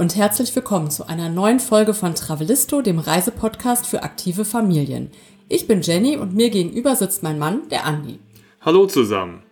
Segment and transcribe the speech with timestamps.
[0.00, 5.10] und herzlich willkommen zu einer neuen Folge von Travelisto, dem Reisepodcast für aktive Familien.
[5.50, 8.18] Ich bin Jenny und mir gegenüber sitzt mein Mann, der Andi.
[8.62, 9.42] Hallo zusammen.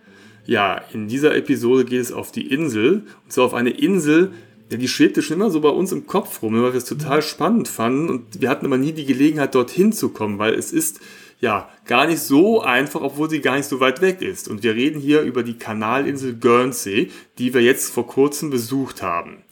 [0.46, 3.02] Ja, in dieser Episode geht es auf die Insel.
[3.24, 4.32] Und zwar auf eine Insel,
[4.70, 7.68] die schwebte schon immer so bei uns im Kopf rum, weil wir es total spannend
[7.68, 8.08] fanden.
[8.08, 11.00] Und wir hatten aber nie die Gelegenheit, dorthin zu kommen, weil es ist
[11.42, 14.48] ja gar nicht so einfach, obwohl sie gar nicht so weit weg ist.
[14.48, 19.42] Und wir reden hier über die Kanalinsel Guernsey, die wir jetzt vor kurzem besucht haben.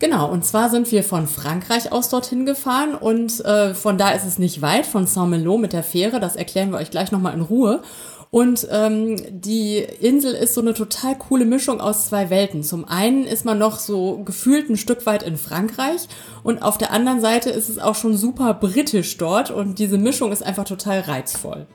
[0.00, 4.24] Genau, und zwar sind wir von Frankreich aus dorthin gefahren und äh, von da ist
[4.24, 7.42] es nicht weit, von Saint-Malo mit der Fähre, das erklären wir euch gleich nochmal in
[7.42, 7.82] Ruhe.
[8.30, 12.62] Und ähm, die Insel ist so eine total coole Mischung aus zwei Welten.
[12.62, 16.08] Zum einen ist man noch so gefühlt ein Stück weit in Frankreich
[16.44, 20.32] und auf der anderen Seite ist es auch schon super britisch dort und diese Mischung
[20.32, 21.66] ist einfach total reizvoll.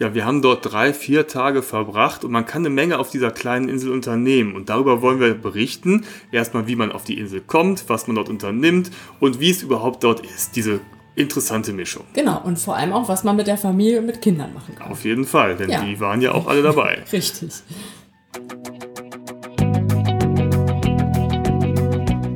[0.00, 3.30] Ja, wir haben dort drei, vier Tage verbracht und man kann eine Menge auf dieser
[3.30, 4.56] kleinen Insel unternehmen.
[4.56, 6.04] Und darüber wollen wir berichten.
[6.32, 10.02] Erstmal, wie man auf die Insel kommt, was man dort unternimmt und wie es überhaupt
[10.02, 10.56] dort ist.
[10.56, 10.80] Diese
[11.14, 12.04] interessante Mischung.
[12.12, 14.90] Genau, und vor allem auch, was man mit der Familie und mit Kindern machen kann.
[14.90, 15.84] Auf jeden Fall, denn ja.
[15.84, 17.04] die waren ja auch alle dabei.
[17.12, 17.52] Richtig.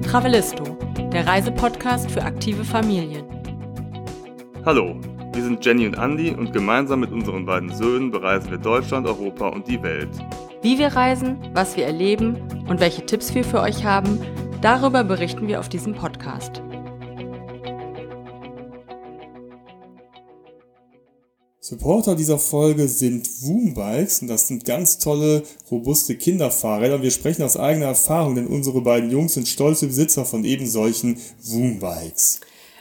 [0.08, 0.78] Travelisto,
[1.12, 3.24] der Reisepodcast für aktive Familien.
[4.64, 5.00] Hallo,
[5.39, 9.47] wir sind Jenny und Andy und gemeinsam mit unseren beiden Söhnen bereisen wir Deutschland, Europa
[9.50, 10.08] und die Welt.
[10.62, 12.36] Wie wir reisen, was wir erleben
[12.69, 14.19] und welche Tipps wir für euch haben,
[14.62, 16.61] darüber berichten wir auf diesem Podcast.
[21.61, 27.00] Supporter dieser Folge sind Woombikes und das sind ganz tolle, robuste Kinderfahrräder.
[27.00, 31.17] Wir sprechen aus eigener Erfahrung, denn unsere beiden Jungs sind stolze Besitzer von eben solchen
[31.45, 32.41] Woombikes.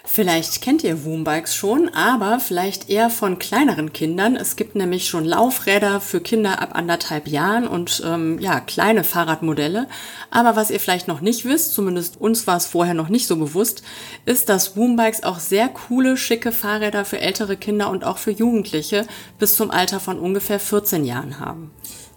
[0.10, 4.38] Vielleicht kennt ihr Woombikes schon, aber vielleicht eher von kleineren Kindern.
[4.38, 9.88] Es gibt nämlich schon Laufräder für Kinder ab anderthalb Jahren und ähm, ja, kleine Fahrradmodelle.
[10.32, 13.36] Aber was ihr vielleicht noch nicht wisst, zumindest uns war es vorher noch nicht so
[13.36, 13.84] bewusst,
[14.26, 19.06] ist, dass Woombikes auch sehr coole, schicke Fahrräder für ältere Kinder und auch für Jugendliche
[19.40, 21.72] bis zum Alter von ungefähr 14 Jahren haben.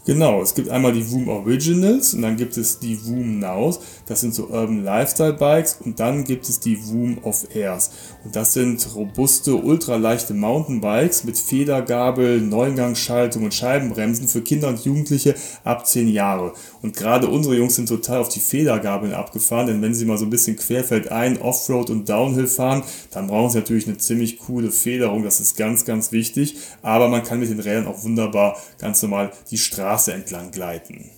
[0.06, 3.80] Genau, es gibt einmal die Woom Originals und dann gibt es die Woom Nows.
[4.06, 7.90] Das sind so Urban Lifestyle Bikes und dann gibt es die Woom of Airs.
[8.24, 15.34] Und das sind robuste, ultraleichte Mountainbikes mit Federgabel, Neungangschaltung und Scheibenbremsen für Kinder und Jugendliche
[15.64, 16.54] ab 10 Jahre.
[16.80, 20.24] Und gerade unsere Jungs sind total auf die Federgabeln abgefahren, denn wenn sie mal so
[20.24, 25.24] ein bisschen querfeldein, Offroad und Downhill fahren, dann brauchen sie natürlich eine ziemlich coole Federung.
[25.24, 26.56] Das ist ganz, ganz wichtig.
[26.80, 31.10] Aber man kann mit den Rädern auch wunderbar ganz normal die Straße Straße entlang gleiten.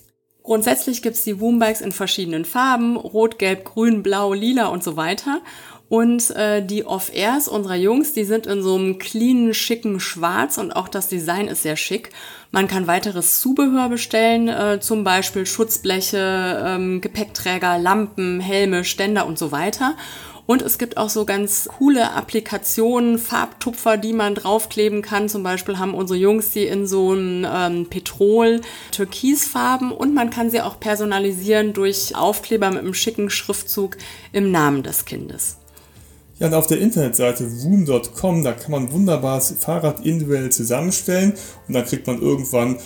[0.43, 4.97] Grundsätzlich gibt es die Woombikes in verschiedenen Farben, rot, gelb, grün, blau, lila und so
[4.97, 5.41] weiter.
[5.87, 10.75] Und äh, die Off-Airs unserer Jungs, die sind in so einem cleanen, schicken Schwarz und
[10.75, 12.09] auch das Design ist sehr schick.
[12.51, 19.37] Man kann weiteres Zubehör bestellen, äh, zum Beispiel Schutzbleche, ähm, Gepäckträger, Lampen, Helme, Ständer und
[19.37, 19.95] so weiter.
[20.45, 25.29] Und es gibt auch so ganz coole Applikationen, Farbtupfer, die man draufkleben kann.
[25.29, 30.59] Zum Beispiel haben unsere Jungs die in so einem ähm, Petrol-Türkisfarben und man kann sie
[30.59, 33.95] auch personalisieren durch Aufkleber mit einem schicken Schriftzug
[34.33, 35.59] im Namen des Kindes.
[36.39, 41.35] Ja, und auf der Internetseite woom.com, da kann man wunderbar das Fahrrad individuell zusammenstellen
[41.67, 42.79] und dann kriegt man irgendwann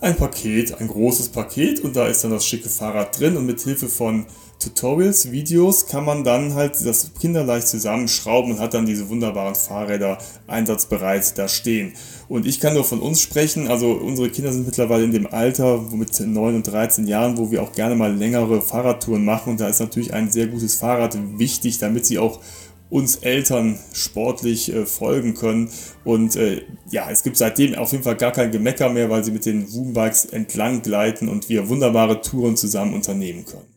[0.00, 3.60] ein Paket, ein großes Paket und da ist dann das schicke Fahrrad drin und mit
[3.60, 4.26] Hilfe von
[4.58, 10.18] Tutorials, Videos kann man dann halt das kinderleicht zusammenschrauben und hat dann diese wunderbaren Fahrräder
[10.46, 11.92] einsatzbereit da stehen.
[12.28, 15.82] Und ich kann nur von uns sprechen, also unsere Kinder sind mittlerweile in dem Alter
[15.92, 19.68] mit 9 und 13 Jahren, wo wir auch gerne mal längere Fahrradtouren machen und da
[19.68, 22.40] ist natürlich ein sehr gutes Fahrrad wichtig, damit sie auch
[22.88, 25.70] uns Eltern sportlich äh, folgen können.
[26.04, 29.32] Und äh, ja, es gibt seitdem auf jeden Fall gar kein Gemecker mehr, weil sie
[29.32, 33.75] mit den Woombikes entlang gleiten und wir wunderbare Touren zusammen unternehmen können.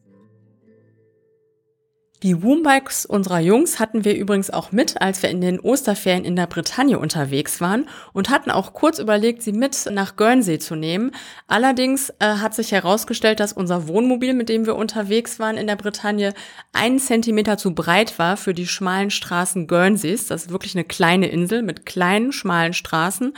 [2.21, 6.35] Die Woombikes unserer Jungs hatten wir übrigens auch mit, als wir in den Osterferien in
[6.35, 11.11] der Bretagne unterwegs waren und hatten auch kurz überlegt, sie mit nach Guernsey zu nehmen.
[11.47, 15.77] Allerdings äh, hat sich herausgestellt, dass unser Wohnmobil, mit dem wir unterwegs waren in der
[15.77, 16.33] Bretagne,
[16.73, 20.27] einen Zentimeter zu breit war für die schmalen Straßen Guernseys.
[20.27, 23.33] Das ist wirklich eine kleine Insel mit kleinen, schmalen Straßen.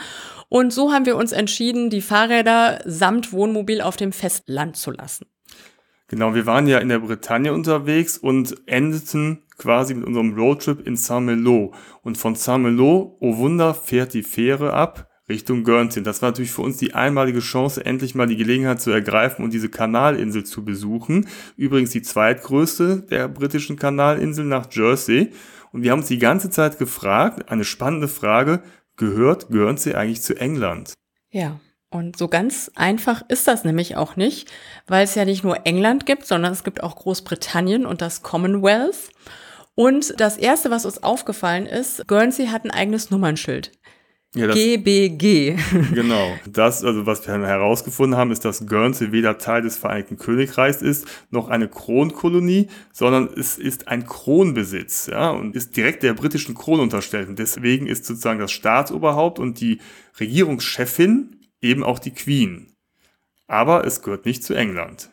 [0.48, 5.26] Und so haben wir uns entschieden, die Fahrräder samt Wohnmobil auf dem Festland zu lassen.
[6.12, 10.94] Genau, wir waren ja in der Bretagne unterwegs und endeten quasi mit unserem Roadtrip in
[10.94, 11.72] Saint-Malo.
[12.02, 16.02] Und von Saint-Malo, oh Wunder, fährt die Fähre ab Richtung Guernsey.
[16.02, 19.54] Das war natürlich für uns die einmalige Chance, endlich mal die Gelegenheit zu ergreifen und
[19.54, 21.28] diese Kanalinsel zu besuchen.
[21.56, 25.30] Übrigens die zweitgrößte der britischen Kanalinsel nach Jersey.
[25.72, 28.62] Und wir haben uns die ganze Zeit gefragt, eine spannende Frage,
[28.98, 30.92] gehört Guernsey eigentlich zu England?
[31.30, 31.58] Ja,
[31.92, 34.50] Und so ganz einfach ist das nämlich auch nicht,
[34.86, 39.10] weil es ja nicht nur England gibt, sondern es gibt auch Großbritannien und das Commonwealth.
[39.74, 43.72] Und das Erste, was uns aufgefallen ist, Guernsey hat ein eigenes Nummernschild.
[44.34, 45.56] Ja, das, GBG.
[45.94, 46.32] Genau.
[46.50, 51.06] Das, also was wir herausgefunden haben, ist, dass Guernsey weder Teil des Vereinigten Königreichs ist,
[51.30, 56.80] noch eine Kronkolonie, sondern es ist ein Kronbesitz, ja, und ist direkt der britischen Krone
[56.80, 57.28] unterstellt.
[57.28, 59.78] Und deswegen ist sozusagen das Staatsoberhaupt und die
[60.18, 62.74] Regierungschefin eben auch die Queen.
[63.46, 65.11] Aber es gehört nicht zu England.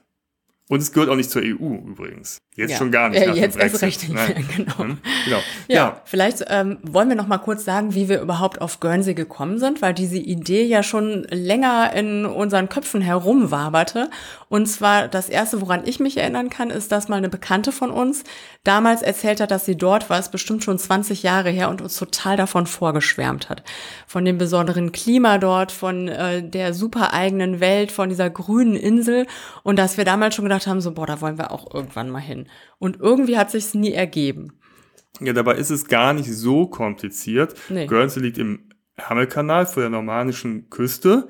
[0.72, 2.44] Und es gehört auch nicht zur EU übrigens.
[2.56, 2.78] Jetzt ja.
[2.78, 3.26] schon gar nicht.
[3.26, 4.78] Ja, jetzt erst recht nicht mehr, genau.
[4.78, 5.00] Hm?
[5.26, 5.40] genau.
[5.68, 9.16] Ja, ja, vielleicht ähm, wollen wir noch mal kurz sagen, wie wir überhaupt auf Guernsey
[9.16, 14.12] gekommen sind, weil diese Idee ja schon länger in unseren Köpfen herumwaberte.
[14.48, 17.90] Und zwar das erste, woran ich mich erinnern kann, ist, dass mal eine Bekannte von
[17.90, 18.24] uns
[18.64, 21.98] damals erzählt hat, dass sie dort war, ist bestimmt schon 20 Jahre her und uns
[21.98, 23.64] total davon vorgeschwärmt hat.
[24.06, 29.26] Von dem besonderen Klima dort, von äh, der super eigenen Welt, von dieser grünen Insel.
[29.64, 32.20] Und dass wir damals schon gedacht haben, so, boah, da wollen wir auch irgendwann mal
[32.20, 32.48] hin.
[32.78, 34.60] Und irgendwie hat sich's nie ergeben.
[35.20, 37.56] Ja, dabei ist es gar nicht so kompliziert.
[37.70, 37.88] Nee.
[37.88, 38.70] Guernsey liegt im
[39.00, 41.28] Hammelkanal vor der normannischen Küste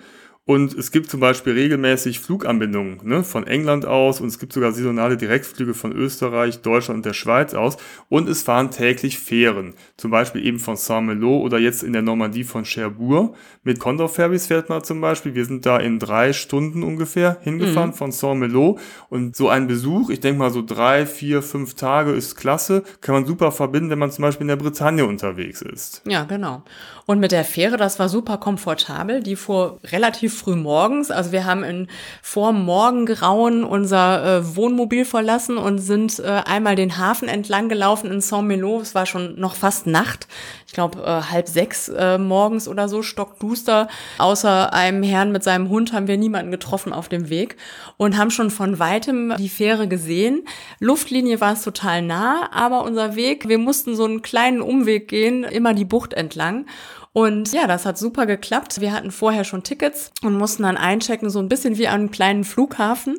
[0.49, 4.71] und es gibt zum Beispiel regelmäßig Fluganbindungen ne, von England aus und es gibt sogar
[4.71, 7.77] saisonale Direktflüge von Österreich, Deutschland und der Schweiz aus.
[8.07, 12.43] Und es fahren täglich Fähren, zum Beispiel eben von Saint-Malo oder jetzt in der Normandie
[12.43, 13.35] von Cherbourg.
[13.61, 15.35] Mit Condor Ferries fährt man zum Beispiel.
[15.35, 17.93] Wir sind da in drei Stunden ungefähr hingefahren mhm.
[17.93, 18.79] von Saint-Malo.
[19.09, 22.81] Und so ein Besuch, ich denke mal so drei, vier, fünf Tage ist klasse.
[23.01, 26.01] Kann man super verbinden, wenn man zum Beispiel in der Bretagne unterwegs ist.
[26.07, 26.63] Ja, genau.
[27.09, 29.23] Und mit der Fähre, das war super komfortabel.
[29.23, 31.09] Die fuhr relativ früh morgens.
[31.09, 31.87] Also wir haben in
[32.21, 38.21] vor Morgengrauen unser äh, Wohnmobil verlassen und sind äh, einmal den Hafen entlang gelaufen in
[38.21, 38.79] Saint-Melo.
[38.79, 40.27] Es war schon noch fast Nacht.
[40.67, 43.87] Ich glaube äh, halb sechs äh, morgens oder so, stockduster.
[44.19, 47.57] Außer einem Herrn mit seinem Hund haben wir niemanden getroffen auf dem Weg
[47.97, 50.43] und haben schon von weitem die Fähre gesehen.
[50.79, 55.43] Luftlinie war es total nah, aber unser Weg, wir mussten so einen kleinen Umweg gehen,
[55.43, 56.67] immer die Bucht entlang.
[57.11, 58.81] Und ja, das hat super geklappt.
[58.81, 62.11] Wir hatten vorher schon Tickets und mussten dann einchecken, so ein bisschen wie an einem
[62.11, 63.17] kleinen Flughafen.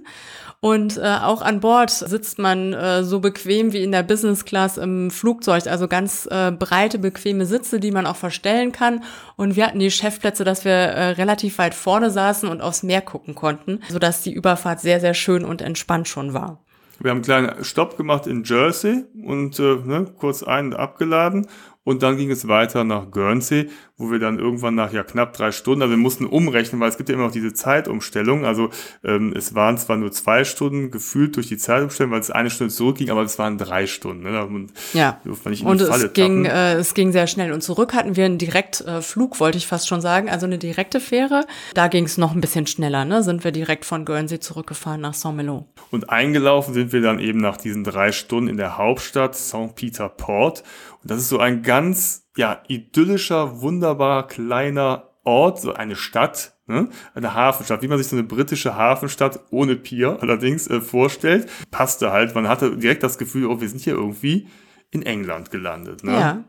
[0.63, 4.77] Und äh, auch an Bord sitzt man äh, so bequem wie in der Business Class
[4.77, 9.03] im Flugzeug, also ganz äh, breite, bequeme Sitze, die man auch verstellen kann.
[9.37, 13.01] Und wir hatten die Chefplätze, dass wir äh, relativ weit vorne saßen und aufs Meer
[13.01, 16.63] gucken konnten, sodass die Überfahrt sehr, sehr schön und entspannt schon war.
[17.03, 21.47] Wir haben einen kleinen Stopp gemacht in Jersey und äh, ne, kurz ein- und abgeladen
[21.91, 25.51] und dann ging es weiter nach Guernsey, wo wir dann irgendwann nach ja knapp drei
[25.51, 28.45] Stunden, also wir mussten umrechnen, weil es gibt ja immer noch diese Zeitumstellung.
[28.45, 28.71] Also
[29.03, 32.73] ähm, es waren zwar nur zwei Stunden gefühlt durch die Zeitumstellung, weil es eine Stunde
[32.73, 34.23] zurückging, aber es waren drei Stunden.
[34.23, 34.47] Ne?
[34.47, 35.21] Und ja.
[35.65, 37.51] Und es ging, äh, es ging sehr schnell.
[37.51, 41.01] Und zurück hatten wir einen Direktflug, äh, wollte ich fast schon sagen, also eine direkte
[41.01, 41.45] Fähre.
[41.75, 43.05] Da ging es noch ein bisschen schneller.
[43.05, 43.25] Ne?
[43.25, 45.67] Sind wir direkt von Guernsey zurückgefahren nach Saint-Malo.
[45.91, 50.63] Und eingelaufen sind wir dann eben nach diesen drei Stunden in der Hauptstadt Saint-Peter-Port.
[51.03, 56.89] Und das ist so ein ganz, ja, idyllischer, wunderbar kleiner Ort, so eine Stadt, ne?
[57.15, 61.49] eine Hafenstadt, wie man sich so eine britische Hafenstadt ohne Pier allerdings äh, vorstellt.
[61.71, 64.49] Passte halt, man hatte direkt das Gefühl, oh, wir sind hier irgendwie
[64.91, 66.03] in England gelandet.
[66.03, 66.13] Ne?
[66.13, 66.45] Ja.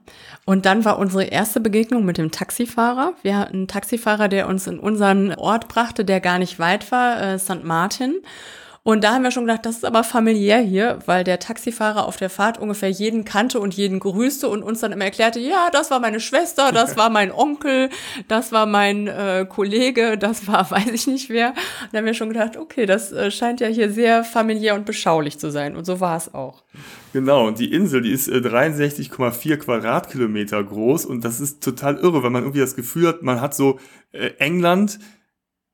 [0.45, 3.13] Und dann war unsere erste Begegnung mit dem Taxifahrer.
[3.21, 7.21] Wir hatten einen Taxifahrer, der uns in unseren Ort brachte, der gar nicht weit war,
[7.21, 7.64] äh, St.
[7.64, 8.16] Martin.
[8.83, 12.18] Und da haben wir schon gedacht, das ist aber familiär hier, weil der Taxifahrer auf
[12.18, 15.92] der Fahrt ungefähr jeden kannte und jeden grüßte und uns dann immer erklärte, ja, das
[15.92, 17.90] war meine Schwester, das war mein Onkel,
[18.28, 21.50] das war mein äh, Kollege, das war weiß ich nicht wer.
[21.50, 24.88] Und da haben wir schon gedacht, okay, das äh, scheint ja hier sehr familiär und
[24.88, 25.76] beschaulich zu sein.
[25.76, 26.64] Und so war es auch.
[27.14, 32.23] Genau, und die Insel, die ist äh, 63,4 Quadratkilometer groß und das ist total irre,
[32.23, 33.80] weil man irgendwie das Gefühl hat, man hat so
[34.11, 34.97] äh, England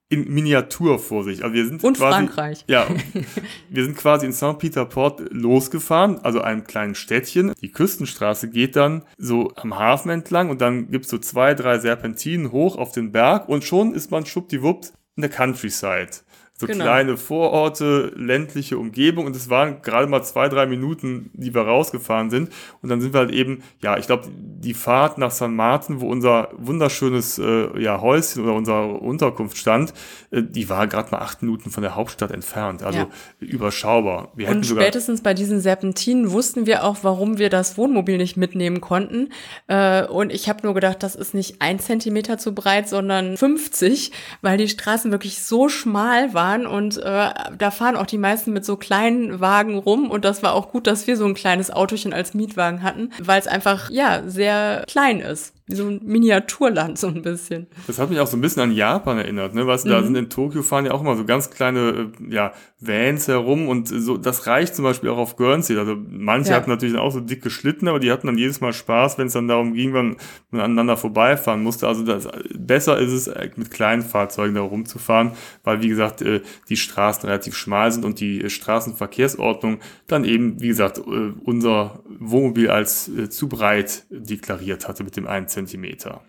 [0.10, 1.44] in Miniatur vor sich.
[1.44, 2.64] Also wir sind und quasi, Frankreich.
[2.68, 2.88] Ja,
[3.70, 7.54] wir sind quasi in Saint-Peter-Port losgefahren, also einem kleinen Städtchen.
[7.62, 12.52] Die Küstenstraße geht dann so am Hafen entlang und dann gibt's so zwei, drei Serpentinen
[12.52, 16.12] hoch auf den Berg und schon ist man schuppdiwuppt in der Countryside
[16.60, 16.86] so genau.
[16.86, 22.32] kleine Vororte, ländliche Umgebung und es waren gerade mal zwei, drei Minuten, die wir rausgefahren
[22.32, 26.02] sind und dann sind wir halt eben, ja, ich glaube, die Fahrt nach San Martin,
[26.02, 29.94] wo unser wunderschönes äh, ja, Häuschen oder unsere Unterkunft stand,
[30.32, 33.08] äh, die war gerade mal acht Minuten von der Hauptstadt entfernt, also ja.
[33.40, 34.32] überschaubar.
[34.36, 38.82] Wir und spätestens bei diesen Serpentinen wussten wir auch, warum wir das Wohnmobil nicht mitnehmen
[38.82, 39.30] konnten
[39.68, 44.12] äh, und ich habe nur gedacht, das ist nicht ein Zentimeter zu breit, sondern 50,
[44.42, 48.54] weil die Straßen wirklich so schmal waren, waren und äh, da fahren auch die meisten
[48.54, 51.72] mit so kleinen Wagen rum und das war auch gut, dass wir so ein kleines
[51.72, 55.54] Autochen als Mietwagen hatten, weil es einfach ja sehr klein ist.
[55.68, 57.68] Wie so ein Miniaturland so ein bisschen.
[57.88, 59.68] Das hat mich auch so ein bisschen an Japan erinnert, ne?
[59.68, 59.94] Weißt du, mhm.
[59.94, 63.68] da sind in Tokio fahren ja auch immer so ganz kleine äh, ja, Vans herum
[63.68, 65.78] und so das reicht zum Beispiel auch auf Guernsey.
[65.78, 66.56] Also manche ja.
[66.56, 69.34] hatten natürlich auch so dicke Schlitten, aber die hatten dann jedes Mal Spaß, wenn es
[69.34, 70.16] dann darum ging, wann
[70.52, 71.86] man aneinander vorbeifahren musste.
[71.86, 75.32] Also das, besser ist es, äh, mit kleinen Fahrzeugen da rumzufahren,
[75.66, 80.70] weil wie gesagt, äh, die Straßen relativ schmal sind und die Straßenverkehrsordnung dann eben, wie
[80.70, 86.22] gesagt, unser Wohnmobil als zu breit deklariert hatte mit dem einen Zentimeter.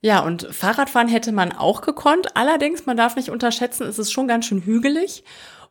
[0.00, 2.34] Ja, und Fahrradfahren hätte man auch gekonnt.
[2.34, 5.22] Allerdings, man darf nicht unterschätzen, es ist schon ganz schön hügelig.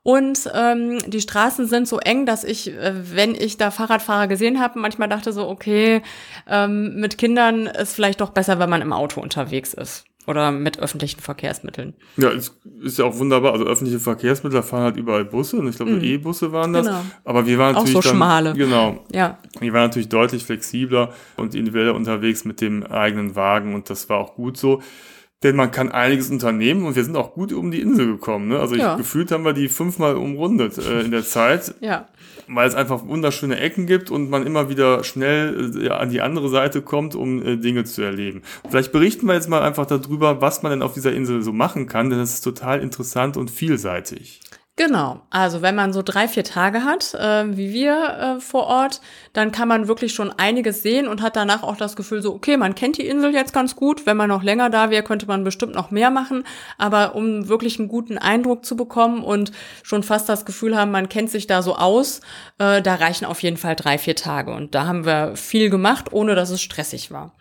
[0.03, 4.59] Und ähm, die Straßen sind so eng, dass ich, äh, wenn ich da Fahrradfahrer gesehen
[4.59, 6.03] habe, manchmal dachte so, okay,
[6.47, 10.77] ähm, mit Kindern ist vielleicht doch besser, wenn man im Auto unterwegs ist oder mit
[10.77, 11.95] öffentlichen Verkehrsmitteln.
[12.15, 13.53] Ja, es ist ja auch wunderbar.
[13.53, 16.03] Also öffentliche Verkehrsmittel, fahren halt überall Busse und ich glaube, mhm.
[16.03, 16.85] E-Busse waren das.
[16.85, 17.01] Genau.
[17.25, 18.53] Aber wir waren natürlich auch so dann, schmale.
[18.53, 19.03] Genau.
[19.11, 19.39] Ja.
[19.59, 24.19] Wir waren natürlich deutlich flexibler und individuell unterwegs mit dem eigenen Wagen und das war
[24.19, 24.83] auch gut so.
[25.41, 28.49] Denn man kann einiges unternehmen und wir sind auch gut um die Insel gekommen.
[28.49, 28.59] Ne?
[28.59, 28.97] Also ich, ja.
[28.97, 31.75] gefühlt haben wir die fünfmal umrundet äh, in der Zeit.
[31.79, 32.09] ja.
[32.47, 36.49] Weil es einfach wunderschöne Ecken gibt und man immer wieder schnell äh, an die andere
[36.49, 38.41] Seite kommt, um äh, Dinge zu erleben.
[38.69, 41.87] Vielleicht berichten wir jetzt mal einfach darüber, was man denn auf dieser Insel so machen
[41.87, 44.41] kann, denn das ist total interessant und vielseitig.
[44.79, 45.19] Genau.
[45.29, 49.01] Also wenn man so drei, vier Tage hat, äh, wie wir äh, vor Ort,
[49.33, 52.55] dann kann man wirklich schon einiges sehen und hat danach auch das Gefühl so, okay,
[52.55, 54.05] man kennt die Insel jetzt ganz gut.
[54.05, 56.45] Wenn man noch länger da wäre, könnte man bestimmt noch mehr machen.
[56.77, 59.51] Aber um wirklich einen guten Eindruck zu bekommen und
[59.83, 62.21] schon fast das Gefühl haben, man kennt sich da so aus,
[62.57, 64.53] äh, da reichen auf jeden Fall drei, vier Tage.
[64.53, 67.33] Und da haben wir viel gemacht, ohne dass es stressig war.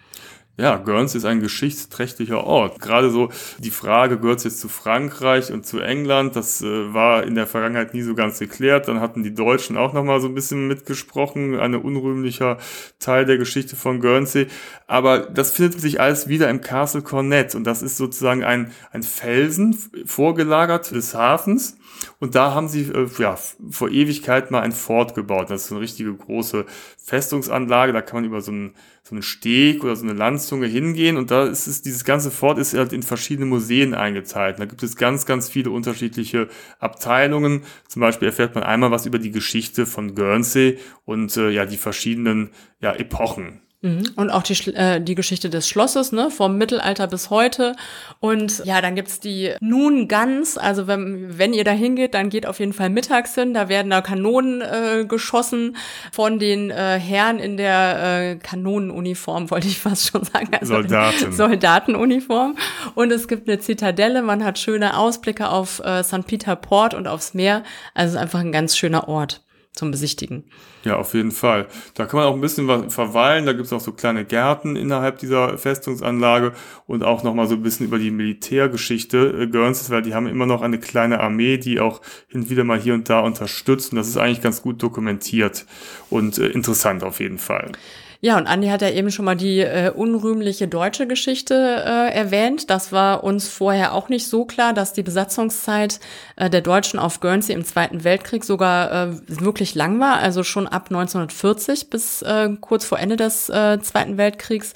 [0.59, 2.81] Ja, Guernsey ist ein geschichtsträchtiger Ort.
[2.81, 7.23] Gerade so die Frage, gehört es jetzt zu Frankreich und zu England, das äh, war
[7.23, 8.89] in der Vergangenheit nie so ganz geklärt.
[8.89, 12.59] Dann hatten die Deutschen auch nochmal so ein bisschen mitgesprochen, ein unrühmlicher
[12.99, 14.49] Teil der Geschichte von Guernsey.
[14.89, 19.05] Aber das findet sich alles wieder im Castle Cornet und das ist sozusagen ein, ein
[19.05, 21.77] Felsen vorgelagert des Hafens.
[22.19, 23.37] Und da haben sie äh, ja,
[23.71, 25.51] vor Ewigkeit mal ein Fort gebaut.
[25.51, 27.93] Das ist so eine richtige große Festungsanlage.
[27.93, 31.17] Da kann man über so einen, so einen Steg oder so eine Landzunge hingehen.
[31.17, 34.57] Und da ist es, dieses ganze Fort ist halt in verschiedene Museen eingeteilt.
[34.57, 37.63] Und da gibt es ganz, ganz viele unterschiedliche Abteilungen.
[37.87, 41.77] Zum Beispiel erfährt man einmal was über die Geschichte von Guernsey und äh, ja, die
[41.77, 42.51] verschiedenen
[42.81, 43.61] ja, Epochen.
[43.81, 44.11] Mhm.
[44.17, 47.77] Und auch die, äh, die Geschichte des Schlosses, ne, vom Mittelalter bis heute.
[48.19, 50.59] Und ja, dann gibt's die Nun Guns.
[50.59, 53.55] Also wenn, wenn ihr da hingeht, dann geht auf jeden Fall mittags hin.
[53.55, 55.77] Da werden da Kanonen äh, geschossen
[56.11, 60.49] von den äh, Herren in der äh, Kanonenuniform, wollte ich fast schon sagen.
[60.61, 61.33] Also Soldaten.
[61.33, 62.57] Soldatenuniform.
[62.97, 64.23] Und es gibt eine Zitadelle.
[64.23, 66.27] Man hat schöne Ausblicke auf äh, St.
[66.27, 67.63] Peter Port und aufs Meer.
[67.95, 69.41] Also einfach ein ganz schöner Ort
[69.79, 70.45] zum Besichtigen.
[70.85, 71.67] Ja, auf jeden Fall.
[71.95, 73.47] Da kann man auch ein bisschen verweilen.
[73.47, 76.53] Da gibt es auch so kleine Gärten innerhalb dieser Festungsanlage
[76.87, 80.47] und auch nochmal so ein bisschen über die Militärgeschichte äh, Guernseys, weil die haben immer
[80.47, 83.93] noch eine kleine Armee, die auch hin und wieder mal hier und da unterstützt.
[83.93, 85.65] Und das ist eigentlich ganz gut dokumentiert
[86.11, 87.73] und äh, interessant auf jeden Fall.
[88.21, 92.69] Ja, und Andi hat ja eben schon mal die äh, unrühmliche deutsche Geschichte äh, erwähnt.
[92.69, 96.01] Das war uns vorher auch nicht so klar, dass die Besatzungszeit
[96.35, 100.67] äh, der Deutschen auf Guernsey im Zweiten Weltkrieg sogar äh, wirklich lang war, also schon
[100.67, 104.73] ab 1940 bis äh, kurz vor Ende des äh, Zweiten Weltkriegs.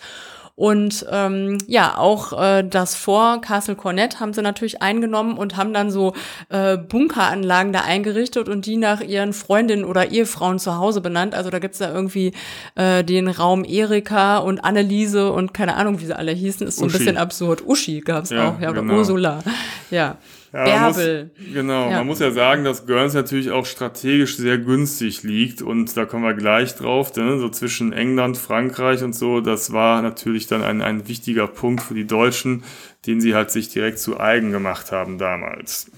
[0.54, 5.72] Und ähm, ja, auch äh, das Vor Castle Cornet haben sie natürlich eingenommen und haben
[5.72, 6.12] dann so
[6.50, 11.34] äh, Bunkeranlagen da eingerichtet und die nach ihren Freundinnen oder Ehefrauen zu Hause benannt.
[11.34, 12.32] Also da gibt's da irgendwie
[12.74, 16.66] äh, den Raum Erika und Anneliese und keine Ahnung, wie sie alle hießen.
[16.66, 17.66] Ist so ein bisschen absurd.
[17.66, 18.96] Uschi gab's ja, auch, ja, oder genau.
[18.96, 19.42] Ursula.
[19.90, 20.18] Ja.
[20.52, 21.30] Ja, Bärbel.
[21.34, 21.96] Muss, genau, ja.
[21.98, 26.24] man muss ja sagen, dass Guernsey natürlich auch strategisch sehr günstig liegt und da kommen
[26.24, 30.82] wir gleich drauf, denn so zwischen England, Frankreich und so, das war natürlich dann ein,
[30.82, 32.64] ein wichtiger Punkt für die Deutschen,
[33.06, 35.90] den sie halt sich direkt zu eigen gemacht haben damals.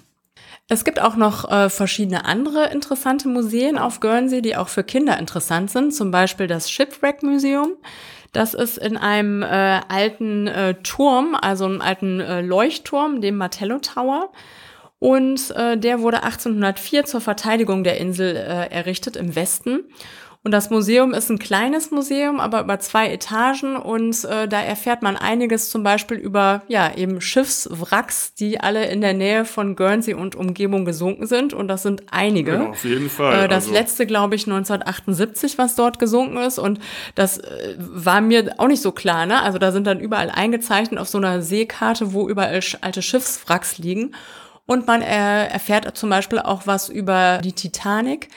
[0.68, 5.18] Es gibt auch noch äh, verschiedene andere interessante Museen auf Guernsey, die auch für Kinder
[5.18, 7.72] interessant sind, zum Beispiel das Shipwreck Museum.
[8.34, 9.46] Das ist in einem äh,
[9.88, 14.32] alten äh, Turm, also einem alten äh, Leuchtturm, dem Martello Tower.
[14.98, 19.84] Und äh, der wurde 1804 zur Verteidigung der Insel äh, errichtet im Westen.
[20.44, 25.00] Und das Museum ist ein kleines Museum, aber über zwei Etagen und äh, da erfährt
[25.00, 30.12] man einiges zum Beispiel über ja eben Schiffswracks, die alle in der Nähe von Guernsey
[30.12, 32.52] und Umgebung gesunken sind und das sind einige.
[32.52, 33.44] Ja, auf jeden Fall.
[33.44, 33.72] Äh, das also.
[33.72, 36.78] letzte, glaube ich, 1978, was dort gesunken ist und
[37.14, 39.24] das äh, war mir auch nicht so klar.
[39.24, 39.40] Ne?
[39.40, 44.14] Also da sind dann überall eingezeichnet auf so einer Seekarte, wo überall alte Schiffswracks liegen
[44.66, 48.28] und man äh, erfährt zum Beispiel auch was über die Titanic.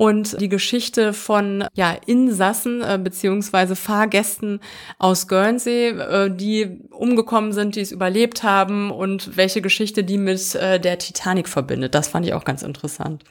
[0.00, 4.60] Und die Geschichte von ja, Insassen äh, beziehungsweise Fahrgästen
[4.98, 10.54] aus Guernsey, äh, die umgekommen sind, die es überlebt haben und welche Geschichte die mit
[10.54, 11.94] äh, der Titanic verbindet.
[11.94, 13.24] Das fand ich auch ganz interessant.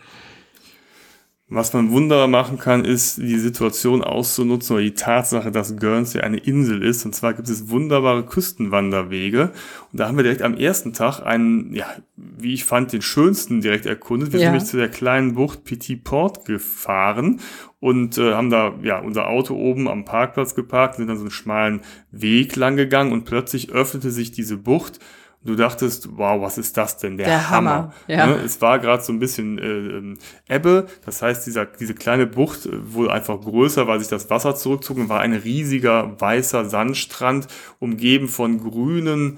[1.51, 6.37] Was man wunderbar machen kann, ist die Situation auszunutzen oder die Tatsache, dass Guernsey eine
[6.37, 7.03] Insel ist.
[7.05, 9.51] Und zwar gibt es wunderbare Küstenwanderwege.
[9.91, 13.61] Und da haben wir direkt am ersten Tag einen, ja, wie ich fand, den schönsten
[13.61, 14.31] direkt erkundet.
[14.31, 14.45] Wir ja.
[14.45, 17.39] sind nämlich zu der kleinen Bucht Petit Port gefahren
[17.79, 21.31] und äh, haben da ja unser Auto oben am Parkplatz geparkt, sind dann so einen
[21.31, 24.99] schmalen Weg lang gegangen und plötzlich öffnete sich diese Bucht
[25.41, 27.17] du dachtest, wow, was ist das denn?
[27.17, 27.71] Der, Der Hammer.
[27.71, 27.93] Hammer.
[28.07, 28.27] Ja.
[28.27, 28.35] Ne?
[28.43, 30.17] Es war gerade so ein bisschen
[30.47, 34.29] äh, Ebbe, das heißt, dieser, diese kleine Bucht äh, wurde einfach größer, weil sich das
[34.29, 37.47] Wasser zurückzog und war ein riesiger weißer Sandstrand,
[37.79, 39.37] umgeben von grünen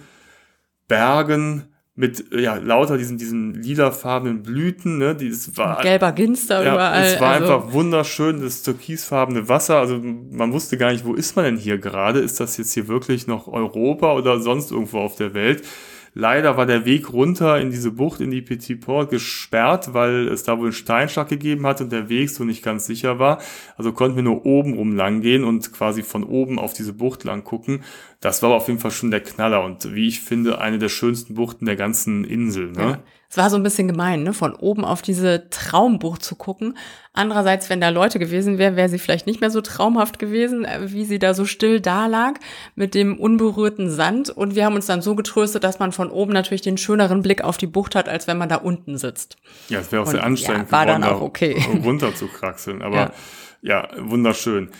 [0.87, 6.73] Bergen, mit ja lauter diesen diesen lilafarbenen Blüten, ne, die es war gelber Ginster ja,
[6.73, 7.03] überall.
[7.03, 7.53] Es war also.
[7.53, 11.77] einfach wunderschön, das türkisfarbene Wasser, also man wusste gar nicht, wo ist man denn hier
[11.77, 12.19] gerade?
[12.19, 15.63] Ist das jetzt hier wirklich noch Europa oder sonst irgendwo auf der Welt?
[16.13, 20.43] Leider war der Weg runter in diese Bucht, in die Petit Port, gesperrt, weil es
[20.43, 23.39] da wohl einen Steinschlag gegeben hat und der Weg so nicht ganz sicher war.
[23.77, 27.23] Also konnten wir nur oben rum lang gehen und quasi von oben auf diese Bucht
[27.23, 27.83] lang gucken.
[28.19, 30.89] Das war aber auf jeden Fall schon der Knaller und wie ich finde, eine der
[30.89, 32.71] schönsten Buchten der ganzen Insel.
[32.71, 32.81] Ne?
[32.81, 33.03] Ja.
[33.31, 34.33] Es war so ein bisschen gemein, ne?
[34.33, 36.77] von oben auf diese Traumbucht zu gucken.
[37.13, 40.91] Andererseits, wenn da Leute gewesen wären, wäre sie vielleicht nicht mehr so traumhaft gewesen, äh,
[40.91, 42.33] wie sie da so still da lag
[42.75, 44.31] mit dem unberührten Sand.
[44.31, 47.41] Und wir haben uns dann so getröstet, dass man von oben natürlich den schöneren Blick
[47.41, 49.37] auf die Bucht hat, als wenn man da unten sitzt.
[49.69, 51.55] Ja, es wäre auch Und, sehr anstrengend ja, war geworden, dann auch okay.
[51.85, 52.81] runter zu kraxeln.
[52.81, 52.95] Aber
[53.61, 54.71] ja, ja wunderschön.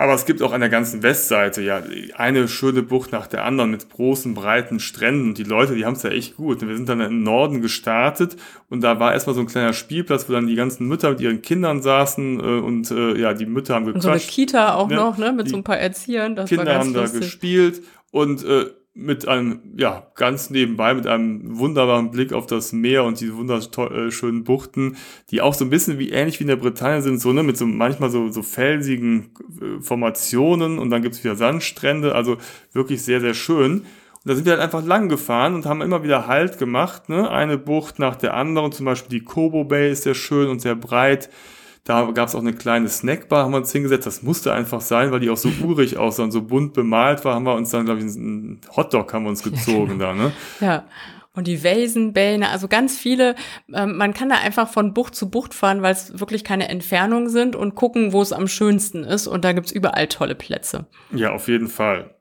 [0.00, 1.82] Aber es gibt auch an der ganzen Westseite ja
[2.14, 5.28] eine schöne Bucht nach der anderen mit großen, breiten Stränden.
[5.28, 6.66] Und die Leute, die haben es ja echt gut.
[6.66, 8.36] Wir sind dann im Norden gestartet
[8.70, 11.42] und da war erstmal so ein kleiner Spielplatz, wo dann die ganzen Mütter mit ihren
[11.42, 14.06] Kindern saßen äh, und äh, ja, die Mütter haben gequatscht.
[14.06, 16.34] Und so eine Kita auch ja, noch, ne, mit so ein paar Erziehern.
[16.34, 17.12] Das Kinder haben lustig.
[17.12, 22.72] da gespielt und äh, mit einem, ja, ganz nebenbei, mit einem wunderbaren Blick auf das
[22.72, 24.96] Meer und diese wunderschönen Buchten,
[25.30, 27.56] die auch so ein bisschen wie ähnlich wie in der Bretagne sind, so, ne, mit
[27.56, 32.36] so manchmal so, so felsigen äh, Formationen und dann gibt's wieder Sandstrände, also
[32.72, 33.80] wirklich sehr, sehr schön.
[33.80, 37.30] Und da sind wir halt einfach lang gefahren und haben immer wieder Halt gemacht, ne,
[37.30, 40.74] eine Bucht nach der anderen, zum Beispiel die Kobo Bay ist sehr schön und sehr
[40.74, 41.30] breit
[41.90, 44.06] da gab es auch eine kleine Snackbar, haben wir uns hingesetzt.
[44.06, 47.34] Das musste einfach sein, weil die auch so urig aussah und so bunt bemalt war,
[47.34, 50.12] haben wir uns dann, glaube ich, einen Hotdog haben wir uns gezogen ja, genau.
[50.12, 50.32] da, ne?
[50.60, 50.84] Ja.
[51.32, 53.34] Und die Welsenbähne, also ganz viele,
[53.72, 57.28] ähm, man kann da einfach von Bucht zu Bucht fahren, weil es wirklich keine Entfernungen
[57.28, 59.26] sind und gucken, wo es am schönsten ist.
[59.26, 60.86] Und da gibt's überall tolle Plätze.
[61.12, 62.14] Ja, auf jeden Fall.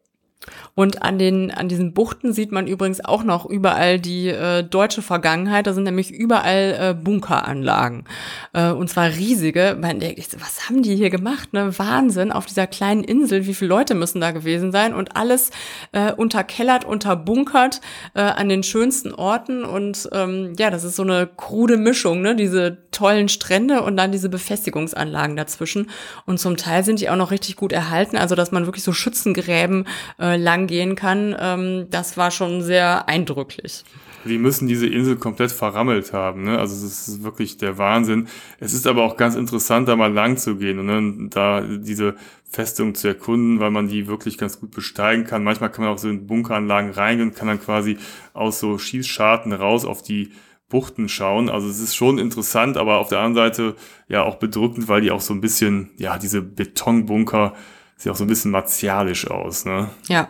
[0.75, 5.01] Und an den an diesen Buchten sieht man übrigens auch noch überall die äh, deutsche
[5.01, 5.67] Vergangenheit.
[5.67, 8.05] Da sind nämlich überall äh, Bunkeranlagen
[8.53, 9.77] äh, und zwar riesige.
[9.79, 11.53] Man denkt, was haben die hier gemacht?
[11.53, 12.31] Ne, Wahnsinn!
[12.31, 14.93] Auf dieser kleinen Insel, wie viele Leute müssen da gewesen sein?
[14.93, 15.51] Und alles
[15.91, 17.81] äh, unterkellert, unterbunkert
[18.15, 19.63] äh, an den schönsten Orten.
[19.63, 22.35] Und ähm, ja, das ist so eine krude Mischung, ne?
[22.35, 25.89] Diese tollen Strände und dann diese Befestigungsanlagen dazwischen.
[26.25, 28.93] Und zum Teil sind die auch noch richtig gut erhalten, also dass man wirklich so
[28.93, 29.85] Schützengräben
[30.19, 33.83] äh, lang gehen kann, ähm, das war schon sehr eindrücklich.
[34.25, 36.43] Die müssen diese Insel komplett verrammelt haben.
[36.43, 36.59] Ne?
[36.59, 38.27] Also es ist wirklich der Wahnsinn.
[38.59, 41.29] Es ist aber auch ganz interessant, da mal lang zu gehen und ne?
[41.29, 42.15] da diese
[42.49, 45.43] Festung zu erkunden, weil man die wirklich ganz gut besteigen kann.
[45.43, 47.97] Manchmal kann man auch so in Bunkeranlagen reingehen und kann dann quasi
[48.33, 50.31] aus so Schießscharten raus auf die
[50.67, 51.49] Buchten schauen.
[51.49, 53.75] Also es ist schon interessant, aber auf der anderen Seite
[54.07, 57.55] ja auch bedrückend, weil die auch so ein bisschen, ja, diese Betonbunker
[57.99, 59.89] sieht auch so ein bisschen martialisch aus, ne?
[60.07, 60.29] Ja.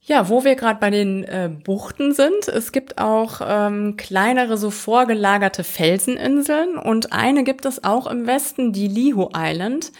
[0.00, 4.70] Ja, wo wir gerade bei den äh, Buchten sind, es gibt auch ähm, kleinere, so
[4.70, 9.92] vorgelagerte Felseninseln und eine gibt es auch im Westen, die Liho Island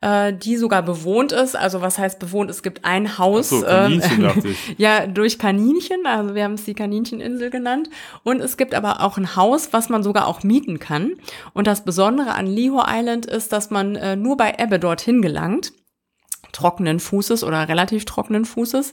[0.00, 1.56] äh, die sogar bewohnt ist.
[1.56, 2.50] Also was heißt bewohnt?
[2.50, 3.52] Es gibt ein Haus.
[3.52, 4.74] Ach so, Kaninchen, äh, dachte ich.
[4.78, 6.06] ja, durch Kaninchen.
[6.06, 7.90] Also wir haben es die Kanincheninsel genannt.
[8.22, 11.14] Und es gibt aber auch ein Haus, was man sogar auch mieten kann.
[11.54, 15.72] Und das Besondere an Liho Island ist, dass man äh, nur bei Ebbe dorthin gelangt
[16.52, 18.92] trockenen Fußes oder relativ trockenen Fußes.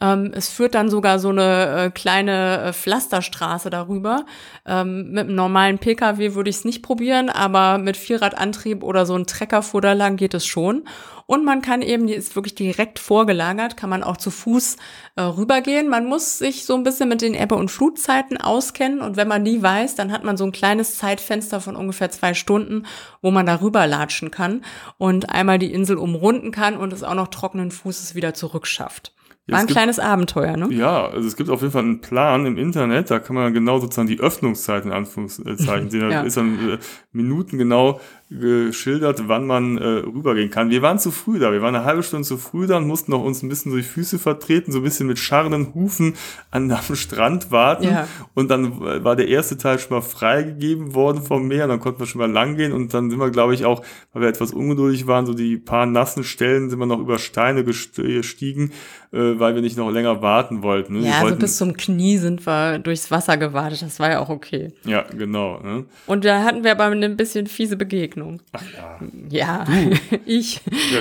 [0.00, 4.26] Ähm, es führt dann sogar so eine äh, kleine äh, Pflasterstraße darüber.
[4.66, 9.14] Ähm, mit einem normalen Pkw würde ich es nicht probieren, aber mit Vierradantrieb oder so
[9.14, 10.84] ein Trecker vor da lang geht es schon.
[11.26, 14.76] Und man kann eben, die ist wirklich direkt vorgelagert, kann man auch zu Fuß
[15.16, 15.88] äh, rübergehen.
[15.88, 19.00] Man muss sich so ein bisschen mit den Ebbe- und Flutzeiten auskennen.
[19.00, 22.34] Und wenn man die weiß, dann hat man so ein kleines Zeitfenster von ungefähr zwei
[22.34, 22.84] Stunden,
[23.22, 24.62] wo man da rüberlatschen kann
[24.98, 29.13] und einmal die Insel umrunden kann und es auch noch trockenen Fußes wieder zurückschafft.
[29.46, 30.68] War ein kleines Abenteuer, ne?
[30.70, 33.78] Ja, also es gibt auf jeden Fall einen Plan im Internet, da kann man genau
[33.78, 36.00] sozusagen die Öffnungszeit in Anführungszeichen sehen.
[36.00, 36.22] Da ja.
[36.22, 36.78] ist dann äh,
[37.12, 40.70] Minuten genau geschildert, wann man äh, rübergehen kann.
[40.70, 43.10] Wir waren zu früh da, wir waren eine halbe Stunde zu früh da und mussten
[43.10, 46.14] noch uns ein bisschen durch Füße vertreten, so ein bisschen mit scharrenden Hufen
[46.50, 47.84] an am Strand warten.
[47.84, 48.08] Ja.
[48.32, 52.06] Und dann war der erste Teil schon mal freigegeben worden vom Meer, dann konnten wir
[52.06, 55.06] schon mal lang gehen und dann sind wir, glaube ich, auch, weil wir etwas ungeduldig
[55.06, 58.72] waren, so die paar nassen Stellen sind wir noch über Steine gestiegen,
[59.14, 61.00] äh, weil wir nicht noch länger warten wollten.
[61.00, 61.08] Ne?
[61.08, 64.72] Ja, also bis zum Knie sind wir durchs Wasser gewartet, das war ja auch okay.
[64.84, 65.60] Ja, genau.
[65.60, 65.84] Ne?
[66.06, 68.42] Und da hatten wir aber eine bisschen fiese Begegnung.
[68.52, 68.98] Ach ja.
[69.30, 69.64] Ja,
[70.26, 70.60] ich.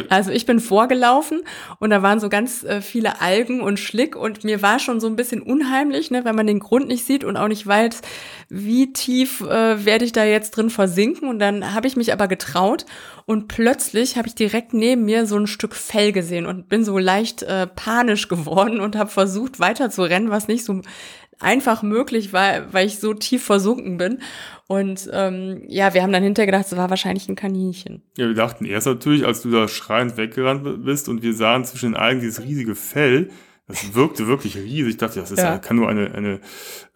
[0.09, 1.41] Also ich bin vorgelaufen
[1.79, 5.07] und da waren so ganz äh, viele Algen und Schlick und mir war schon so
[5.07, 8.01] ein bisschen unheimlich, ne, wenn man den Grund nicht sieht und auch nicht weiß,
[8.49, 11.27] wie tief äh, werde ich da jetzt drin versinken.
[11.27, 12.85] Und dann habe ich mich aber getraut
[13.25, 16.97] und plötzlich habe ich direkt neben mir so ein Stück Fell gesehen und bin so
[16.97, 20.81] leicht äh, panisch geworden und habe versucht weiter zu rennen, was nicht so
[21.39, 24.19] einfach möglich war, weil ich so tief versunken bin.
[24.67, 28.01] Und ähm, ja, wir haben dann hinterher gedacht, es war wahrscheinlich ein Kaninchen.
[28.17, 31.91] Ja, wir dachten erst natürlich, als du da schreiend weggerannt bist und wir sahen zwischen
[31.91, 33.29] den Algen dieses riesige Fell,
[33.65, 34.89] das wirkte wirklich riesig.
[34.89, 35.57] Ich dachte, das ist, ja.
[35.57, 36.41] kann nur eine, eine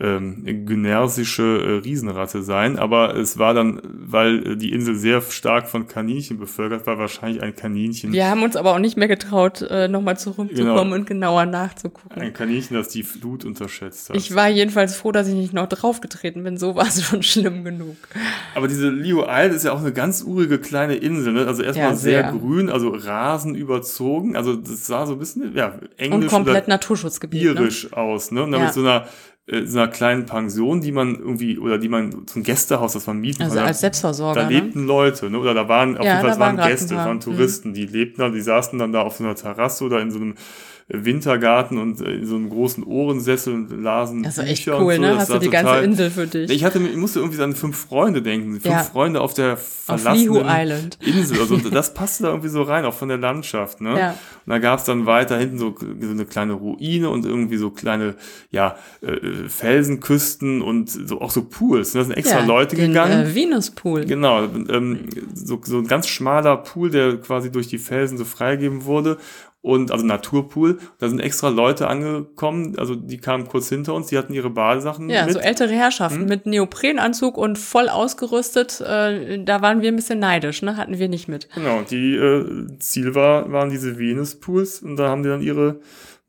[0.01, 2.77] ähm, gynersische äh, Riesenratte sein.
[2.77, 7.55] Aber es war dann, weil die Insel sehr stark von Kaninchen bevölkert war, wahrscheinlich ein
[7.55, 8.11] Kaninchen.
[8.11, 10.95] Wir haben uns aber auch nicht mehr getraut, äh, nochmal zurückzukommen genau.
[10.95, 12.21] und genauer nachzugucken.
[12.21, 14.17] Ein Kaninchen, das die Flut unterschätzt hat.
[14.17, 16.57] Ich war jedenfalls froh, dass ich nicht noch draufgetreten bin.
[16.57, 17.95] So war es schon schlimm genug.
[18.55, 21.31] Aber diese Leo Isle ist ja auch eine ganz urige kleine Insel.
[21.31, 21.47] Ne?
[21.47, 22.23] Also erstmal ja, sehr.
[22.23, 24.35] sehr grün, also Rasen überzogen.
[24.35, 27.43] Also das sah so ein bisschen ja, englisch komplett Naturschutzgebiet.
[27.43, 27.49] Ne?
[27.49, 27.97] Irisch ne?
[27.97, 28.43] aus, ne?
[28.43, 28.67] Und dann ja.
[28.67, 29.07] mit so einer
[29.47, 33.19] äh, so einer kleinen Pension, die man irgendwie, oder die man zum Gästehaus, das man
[33.19, 33.67] mieten Also kann.
[33.67, 34.41] als Selbstversorger.
[34.41, 34.87] Da lebten ne?
[34.87, 35.39] Leute, ne?
[35.39, 37.21] Oder da waren, auf ja, jeden Fall waren Gäste, waren mhm.
[37.21, 37.73] Touristen, mhm.
[37.73, 40.35] die lebten da, die saßen dann da auf so einer Terrasse oder in so einem
[40.89, 45.01] Wintergarten und äh, in so einem großen Ohrensessel und lasen Das war echt cool, so.
[45.01, 45.09] ne?
[45.09, 46.49] Das Hast du die total, ganze Insel für dich.
[46.49, 48.53] Ich hatte, ich musste irgendwie an fünf Freunde denken.
[48.53, 48.83] Fünf ja.
[48.83, 51.41] Freunde auf der verlassenen auf Insel.
[51.41, 53.99] Also das passte da irgendwie so rein, auch von der Landschaft, ne?
[53.99, 54.09] Ja.
[54.11, 58.15] Und da gab's dann weiter hinten so, so eine kleine Ruine und irgendwie so kleine,
[58.51, 61.95] ja, äh, Felsenküsten und so auch so Pools.
[61.95, 61.99] Ne?
[61.99, 63.25] Da sind extra ja, Leute den, gegangen.
[63.25, 64.05] Äh, Venuspool.
[64.05, 68.85] Genau, ähm, so, so ein ganz schmaler Pool, der quasi durch die Felsen so freigegeben
[68.85, 69.17] wurde
[69.67, 70.79] und also Naturpool.
[70.99, 75.09] Da sind extra Leute angekommen, also die kamen kurz hinter uns, die hatten ihre Badesachen.
[75.09, 75.33] Ja, mit.
[75.33, 76.29] so ältere Herrschaften mhm.
[76.29, 78.81] mit Neoprenanzug und voll ausgerüstet.
[78.81, 80.77] Äh, da waren wir ein bisschen neidisch, ne?
[80.77, 81.49] Hatten wir nicht mit.
[81.53, 85.79] Genau, die äh, Ziel war, waren diese Venus-Pools und da haben die dann ihre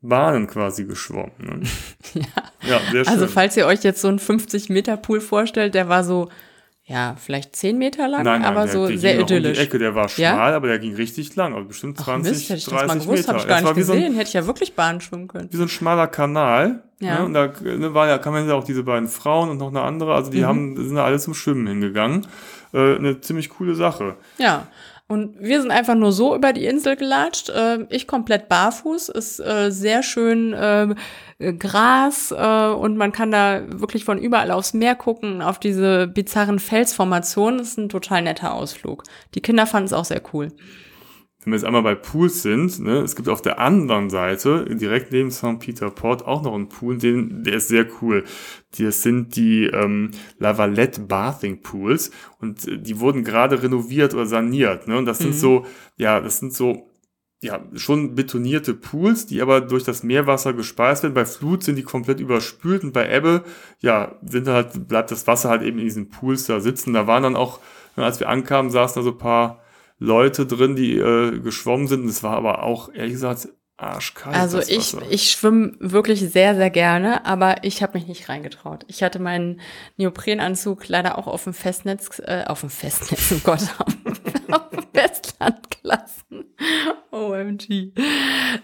[0.01, 1.31] Bahnen quasi geschwommen.
[1.39, 1.61] Ne?
[2.13, 2.69] ja.
[2.69, 3.07] ja, sehr also schön.
[3.07, 6.29] Also falls ihr euch jetzt so einen 50 Meter Pool vorstellt, der war so
[6.89, 9.49] ja, vielleicht zehn Meter lang, nein, nein, aber der, so der sehr idyllisch.
[9.49, 10.55] Um die Ecke, der war schmal, ja?
[10.55, 12.99] aber der ging richtig lang, also bestimmt 20, Ach Mist, hätte ich 30 das mal
[13.03, 13.33] gewusst, Meter.
[13.33, 15.49] Hab ich gar nicht gesehen, so ein, hätte ich ja wirklich Bahn schwimmen können.
[15.51, 16.81] Wie so ein schmaler Kanal.
[16.99, 17.19] Ja.
[17.19, 19.69] Ne, und da ne, war ja, kann man ja auch diese beiden Frauen und noch
[19.69, 20.45] eine andere, also die mhm.
[20.45, 22.25] haben, sind da alle zum Schwimmen hingegangen.
[22.73, 24.15] Äh, eine ziemlich coole Sache.
[24.39, 24.67] Ja.
[25.11, 27.49] Und wir sind einfach nur so über die Insel gelatscht.
[27.49, 30.93] Äh, ich komplett barfuß, ist äh, sehr schön äh,
[31.57, 37.59] Gras und man kann da wirklich von überall aufs Meer gucken, auf diese bizarren Felsformationen.
[37.59, 39.03] Das ist ein total netter Ausflug.
[39.35, 40.49] Die Kinder fanden es auch sehr cool
[41.41, 45.13] wenn wir jetzt einmal bei Pools sind, ne, es gibt auf der anderen Seite, direkt
[45.13, 45.59] neben St.
[45.59, 48.25] Peter Port, auch noch einen Pool, den, der ist sehr cool.
[48.77, 54.87] Das sind die ähm, Lavalette Bathing Pools und die wurden gerade renoviert oder saniert.
[54.89, 54.97] Ne?
[54.97, 55.23] Und das mhm.
[55.23, 56.89] sind so, ja, das sind so
[57.41, 61.13] ja, schon betonierte Pools, die aber durch das Meerwasser gespeist werden.
[61.13, 63.45] Bei Flut sind die komplett überspült und bei Ebbe,
[63.79, 66.93] ja, sind halt, bleibt das Wasser halt eben in diesen Pools da sitzen.
[66.93, 67.61] Da waren dann auch,
[67.95, 69.63] als wir ankamen, saßen da so paar
[69.99, 72.05] Leute drin, die äh, geschwommen sind.
[72.05, 74.35] Es war aber auch, ehrlich gesagt, arschkalt.
[74.35, 78.83] Also ich, ich schwimme wirklich sehr, sehr gerne, aber ich habe mich nicht reingetraut.
[78.87, 79.61] Ich hatte meinen
[79.97, 83.61] Neoprenanzug leider auch auf dem Festnetz, äh, auf dem Festnetz, oh Gott,
[84.51, 86.45] auf dem Festland gelassen.
[87.11, 87.93] OMG.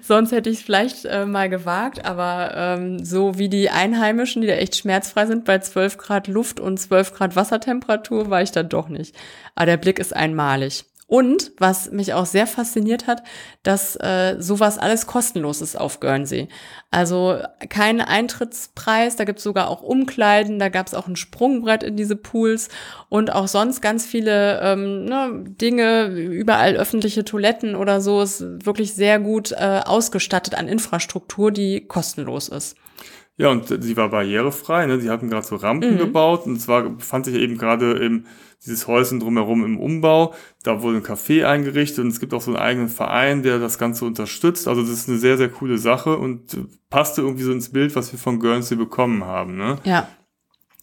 [0.01, 4.47] Sonst hätte ich es vielleicht äh, mal gewagt, aber ähm, so wie die Einheimischen, die
[4.47, 8.63] da echt schmerzfrei sind, bei 12 Grad Luft und 12 Grad Wassertemperatur, war ich da
[8.63, 9.15] doch nicht.
[9.55, 10.85] Aber der Blick ist einmalig.
[11.07, 13.21] Und was mich auch sehr fasziniert hat,
[13.61, 16.47] dass äh, sowas alles kostenlos ist auf Guernsey.
[16.89, 17.37] Also
[17.69, 22.69] kein Eintrittspreis, da gibt's sogar auch Umkleiden, da gab's auch ein Sprungbrett in diese Pools
[23.07, 28.95] und auch sonst ganz viele ähm, ne, Dinge, überall öffentliche Toiletten oder so, ist wirklich
[28.95, 32.77] sehr gut äh, ausgestattet an Infrastruktur, die kostenlos ist.
[33.37, 34.99] Ja, und sie war barrierefrei, ne?
[34.99, 35.97] Sie hatten gerade so Rampen mhm.
[35.97, 38.25] gebaut und zwar befand sich eben gerade im
[38.65, 40.33] dieses Häuschen drumherum im Umbau.
[40.63, 43.77] Da wurde ein Café eingerichtet und es gibt auch so einen eigenen Verein, der das
[43.77, 44.67] Ganze unterstützt.
[44.67, 46.57] Also das ist eine sehr, sehr coole Sache und
[46.89, 49.57] passte irgendwie so ins Bild, was wir von Guernsey bekommen haben.
[49.57, 49.77] Ne?
[49.83, 50.07] Ja,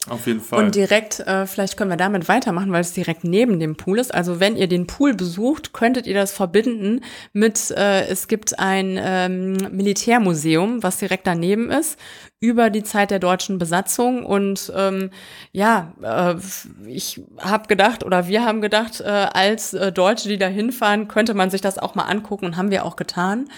[0.09, 0.65] auf jeden Fall.
[0.65, 4.13] Und direkt, äh, vielleicht können wir damit weitermachen, weil es direkt neben dem Pool ist.
[4.13, 8.99] Also wenn ihr den Pool besucht, könntet ihr das verbinden mit, äh, es gibt ein
[9.01, 11.99] ähm, Militärmuseum, was direkt daneben ist,
[12.43, 14.27] über die Zeit der deutschen Besatzung.
[14.27, 15.11] Und ähm,
[15.53, 16.35] ja, äh,
[16.89, 21.35] ich habe gedacht, oder wir haben gedacht, äh, als äh, Deutsche, die da hinfahren, könnte
[21.35, 23.49] man sich das auch mal angucken und haben wir auch getan.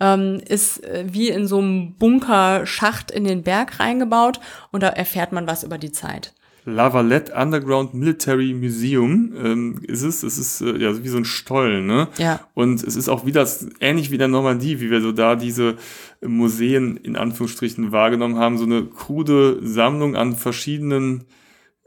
[0.00, 4.40] Ähm, ist äh, wie in so einem Bunkerschacht in den Berg reingebaut
[4.72, 6.34] und da erfährt man was über die Zeit.
[6.64, 10.22] Lavalette Underground Military Museum ähm, ist es.
[10.22, 12.08] Es ist äh, ja wie so ein Stollen, ne?
[12.18, 12.40] Ja.
[12.54, 13.46] Und es ist auch wieder
[13.80, 15.76] ähnlich wie in der Normandie, wie wir so da diese
[16.24, 21.24] Museen in Anführungsstrichen wahrgenommen haben, so eine krude Sammlung an verschiedenen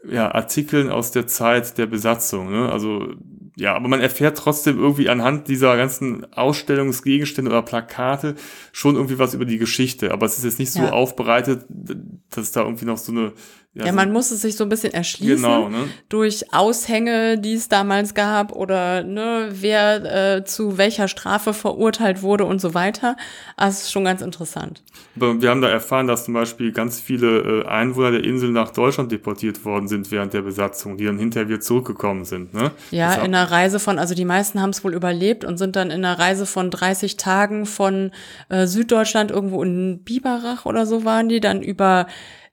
[0.09, 2.51] ja, Artikeln aus der Zeit der Besatzung.
[2.51, 2.69] Ne?
[2.69, 3.13] Also
[3.57, 8.35] ja, aber man erfährt trotzdem irgendwie anhand dieser ganzen Ausstellungsgegenstände oder Plakate
[8.73, 10.11] schon irgendwie was über die Geschichte.
[10.11, 10.91] Aber es ist jetzt nicht so ja.
[10.91, 11.65] aufbereitet,
[12.29, 13.31] dass da irgendwie noch so eine
[13.75, 15.89] ja, ja man muss es sich so ein bisschen erschließen genau, ne?
[16.07, 22.45] durch Aushänge, die es damals gab oder ne, wer äh, zu welcher Strafe verurteilt wurde
[22.45, 23.17] und so weiter.
[23.57, 24.81] Also es ist schon ganz interessant.
[25.17, 28.71] Aber wir haben da erfahren, dass zum Beispiel ganz viele äh, Einwohner der Insel nach
[28.71, 32.53] Deutschland deportiert worden sind während der Besatzung, die dann hinterher wieder zurückgekommen sind.
[32.53, 32.71] Ne?
[32.91, 35.91] Ja, in einer Reise von, also die meisten haben es wohl überlebt und sind dann
[35.91, 38.11] in einer Reise von 30 Tagen von
[38.47, 42.07] äh, Süddeutschland irgendwo in Biberach oder so waren die, dann über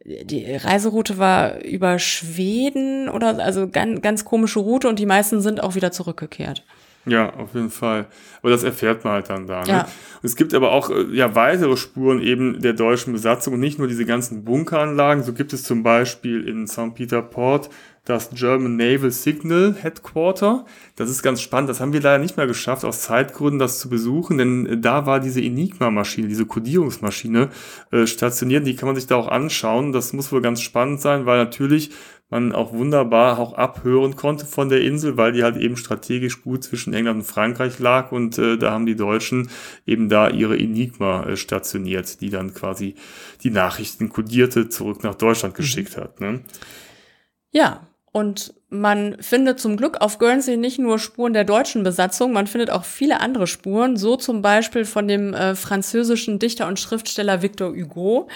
[0.04, 5.62] die Reiseroute war über Schweden oder also ganz, ganz komische Route und die meisten sind
[5.62, 6.64] auch wieder zurückgekehrt.
[7.04, 8.06] Ja, auf jeden Fall.
[8.40, 9.62] Aber das erfährt man halt dann da.
[9.62, 9.68] Ne?
[9.68, 9.88] Ja.
[10.22, 13.88] Es gibt aber auch äh, ja weitere Spuren eben der deutschen Besatzung und nicht nur
[13.88, 15.24] diese ganzen Bunkeranlagen.
[15.24, 16.94] So gibt es zum Beispiel in St.
[16.94, 17.70] Peter Port
[18.04, 20.66] das German Naval Signal Headquarter.
[20.96, 21.70] Das ist ganz spannend.
[21.70, 25.06] Das haben wir leider nicht mehr geschafft, aus Zeitgründen das zu besuchen, denn äh, da
[25.06, 27.50] war diese Enigma-Maschine, diese Codierungsmaschine
[27.92, 28.66] äh, stationiert.
[28.66, 29.92] Die kann man sich da auch anschauen.
[29.92, 31.90] Das muss wohl ganz spannend sein, weil natürlich
[32.32, 36.64] man auch wunderbar auch abhören konnte von der Insel, weil die halt eben strategisch gut
[36.64, 39.50] zwischen England und Frankreich lag und äh, da haben die Deutschen
[39.86, 42.94] eben da ihre Enigma äh, stationiert, die dann quasi
[43.42, 45.56] die Nachrichten kodierte zurück nach Deutschland mhm.
[45.58, 46.20] geschickt hat.
[46.20, 46.40] Ne?
[47.50, 52.46] Ja, und man findet zum Glück auf Guernsey nicht nur Spuren der deutschen Besatzung, man
[52.46, 57.42] findet auch viele andere Spuren, so zum Beispiel von dem äh, französischen Dichter und Schriftsteller
[57.42, 58.28] Victor Hugo,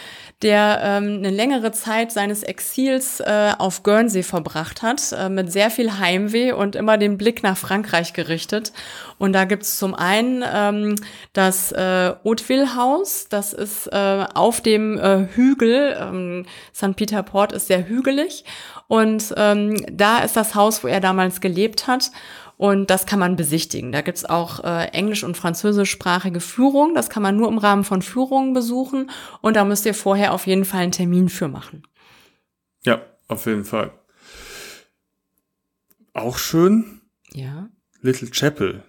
[0.42, 5.70] der ähm, eine längere Zeit seines Exils äh, auf Guernsey verbracht hat, äh, mit sehr
[5.70, 8.72] viel Heimweh und immer den Blick nach Frankreich gerichtet.
[9.18, 10.96] Und da gibt's zum einen ähm,
[11.32, 16.44] das äh, Hauteville-Haus, das ist äh, auf dem äh, Hügel, ähm,
[16.74, 16.94] St.
[16.94, 18.44] Peter Port ist sehr hügelig
[18.88, 22.10] und ähm, da ist das Haus, wo er damals gelebt hat.
[22.58, 23.92] Und das kann man besichtigen.
[23.92, 26.94] Da gibt's auch äh, englisch- und französischsprachige Führungen.
[26.94, 29.10] Das kann man nur im Rahmen von Führungen besuchen.
[29.42, 31.82] Und da müsst ihr vorher auf jeden Fall einen Termin für machen.
[32.84, 33.92] Ja, auf jeden Fall.
[36.14, 37.02] Auch schön.
[37.32, 37.68] Ja.
[38.00, 38.84] Little Chapel.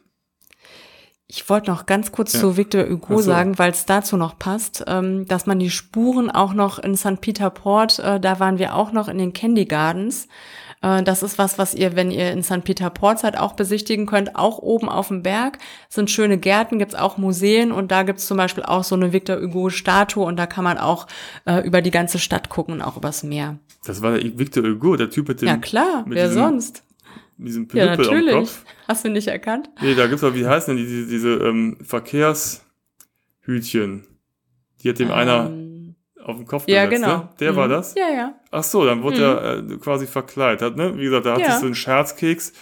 [1.30, 2.40] Ich wollte noch ganz kurz ja.
[2.40, 3.24] zu Victor Hugo so.
[3.24, 7.20] sagen, weil es dazu noch passt, ähm, dass man die Spuren auch noch in St.
[7.20, 10.30] Peter Port, äh, da waren wir auch noch in den Candy Gardens.
[10.82, 12.64] Äh, das ist was, was ihr, wenn ihr in St.
[12.64, 14.36] Peter Port seid, auch besichtigen könnt.
[14.36, 15.58] Auch oben auf dem Berg
[15.90, 19.42] sind schöne Gärten, gibt's auch Museen und da gibt's zum Beispiel auch so eine Victor
[19.42, 21.08] Hugo-Statue und da kann man auch
[21.46, 23.58] äh, über die ganze Stadt gucken und auch übers Meer.
[23.86, 25.48] Das war der Victor Hugo, der Typ mit dem.
[25.48, 26.84] Ja klar, wer sonst?
[27.38, 28.34] Diesem Pinüppel ja, natürlich.
[28.34, 28.64] am Kopf.
[28.88, 29.70] Hast du nicht erkannt?
[29.82, 34.08] Nee, da gibt's auch, wie heißen denn die, diese, diese ähm, Verkehrshütchen?
[34.82, 35.52] Die hat dem ähm, einer
[36.28, 37.18] auf den Kopf ja, gesetzt, genau.
[37.18, 37.30] ne?
[37.40, 37.56] Der mhm.
[37.56, 37.96] war das?
[37.96, 38.36] Ja, ja.
[38.52, 39.70] Ach so, dann wurde mhm.
[39.70, 40.98] er äh, quasi verkleidet, ne?
[40.98, 41.52] Wie gesagt, da hat ja.
[41.52, 42.54] sich so ein Scherzkeks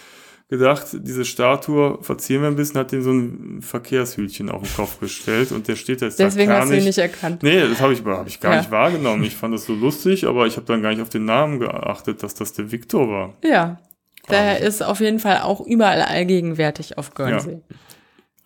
[0.47, 4.99] gedacht, diese Statue verzieren wir ein bisschen, hat dem so ein Verkehrshütchen auf den Kopf
[4.99, 7.41] gestellt und der steht jetzt Deswegen da hast du ihn nicht erkannt.
[7.41, 8.59] Nee, das habe ich, hab ich gar ja.
[8.59, 9.23] nicht wahrgenommen.
[9.23, 12.21] Ich fand das so lustig, aber ich habe dann gar nicht auf den Namen geachtet,
[12.21, 13.33] dass das der Victor war.
[13.43, 13.79] Ja,
[14.29, 17.53] der ist auf jeden Fall auch überall allgegenwärtig auf Guernsey.
[17.53, 17.75] Ja.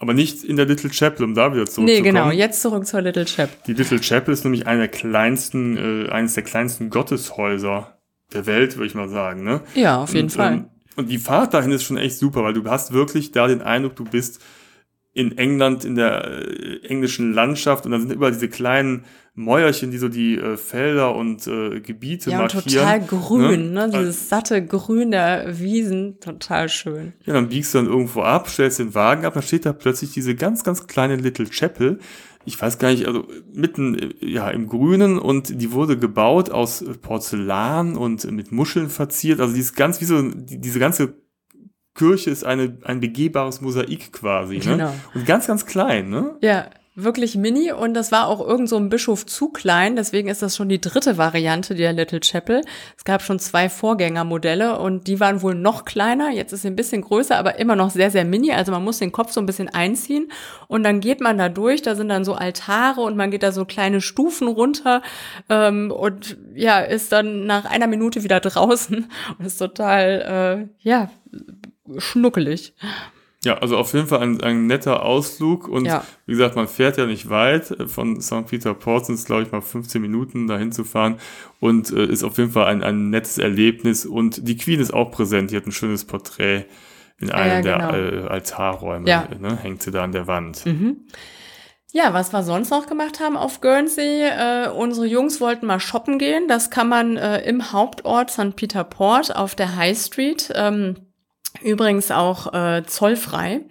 [0.02, 1.88] Aber nicht in der Little Chapel, um da wieder zurückzukommen.
[1.88, 3.56] Nee, genau, jetzt zurück zur Little Chapel.
[3.68, 8.00] Die Little Chapel ist nämlich eine der kleinsten, äh, eines der kleinsten Gotteshäuser
[8.34, 9.44] der Welt, würde ich mal sagen.
[9.44, 9.62] Ne?
[9.76, 10.54] Ja, auf jeden und, Fall.
[10.54, 13.62] Ähm, und die Fahrt dahin ist schon echt super, weil du hast wirklich da den
[13.62, 14.42] Eindruck, du bist
[15.14, 19.98] in England, in der äh, englischen Landschaft und dann sind überall diese kleinen Mäuerchen, die
[19.98, 22.64] so die äh, Felder und äh, Gebiete ja, markieren.
[22.68, 23.88] Ja, total grün, ne?
[23.88, 23.98] ne?
[23.98, 27.14] Dieses satte Grün der Wiesen, total schön.
[27.26, 30.12] Ja, dann biegst du dann irgendwo ab, stellst den Wagen ab, dann steht da plötzlich
[30.12, 32.00] diese ganz, ganz kleine Little Chapel.
[32.46, 37.96] ich weiß gar nicht, also mitten ja im Grünen und die wurde gebaut aus Porzellan
[37.96, 39.40] und mit Muscheln verziert.
[39.40, 41.14] Also die ist ganz wie so, die, diese ganze
[42.00, 44.56] Kirche ist eine, ein begehbares Mosaik quasi.
[44.56, 44.62] Ne?
[44.62, 44.94] Genau.
[45.14, 46.38] Und ganz, ganz klein, ne?
[46.40, 46.70] Ja,
[47.04, 50.56] wirklich mini und das war auch irgend so ein Bischof zu klein, deswegen ist das
[50.56, 52.62] schon die dritte Variante der Little Chapel.
[52.98, 56.76] Es gab schon zwei Vorgängermodelle und die waren wohl noch kleiner, jetzt ist sie ein
[56.76, 59.46] bisschen größer, aber immer noch sehr, sehr mini, also man muss den Kopf so ein
[59.46, 60.32] bisschen einziehen
[60.68, 63.52] und dann geht man da durch, da sind dann so Altare und man geht da
[63.52, 65.02] so kleine Stufen runter
[65.50, 71.10] ähm, und ja, ist dann nach einer Minute wieder draußen und ist total, äh, ja,
[71.98, 72.74] schnuckelig.
[73.44, 76.04] Ja, also auf jeden Fall ein, ein netter Ausflug und ja.
[76.26, 77.74] wie gesagt, man fährt ja nicht weit.
[77.88, 78.48] Von St.
[78.48, 81.20] Peter Port sind es, glaube ich, mal 15 Minuten dahin zu fahren
[81.62, 85.12] und äh, ist auf jeden Fall ein, ein nettes Erlebnis und die Queen ist auch
[85.12, 85.52] präsent.
[85.52, 86.66] Die hat ein schönes Porträt
[87.18, 87.92] in einem ja, genau.
[87.92, 89.28] der äh, Altarräume, ja.
[89.40, 90.66] ne, hängt sie da an der Wand.
[90.66, 91.08] Mhm.
[91.92, 96.20] Ja, was wir sonst noch gemacht haben auf Guernsey, äh, unsere Jungs wollten mal shoppen
[96.20, 96.48] gehen.
[96.48, 98.56] Das kann man äh, im Hauptort St.
[98.56, 100.52] Peter Port auf der High Street.
[100.54, 101.09] Ähm,
[101.62, 103.62] Übrigens auch äh, zollfrei.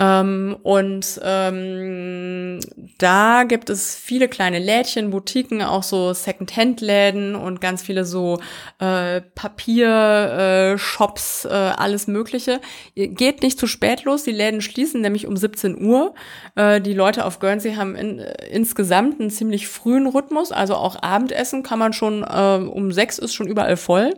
[0.00, 2.58] Ähm, und ähm,
[2.96, 8.40] da gibt es viele kleine Lädchen, Boutiquen, auch so Second-Hand-Läden und ganz viele so
[8.78, 12.62] äh, Papier-Shops, äh, äh, alles Mögliche.
[12.94, 16.14] Geht nicht zu spät los, die Läden schließen nämlich um 17 Uhr.
[16.54, 21.02] Äh, die Leute auf Guernsey haben in, äh, insgesamt einen ziemlich frühen Rhythmus, also auch
[21.02, 24.14] Abendessen kann man schon äh, um sechs ist schon überall voll.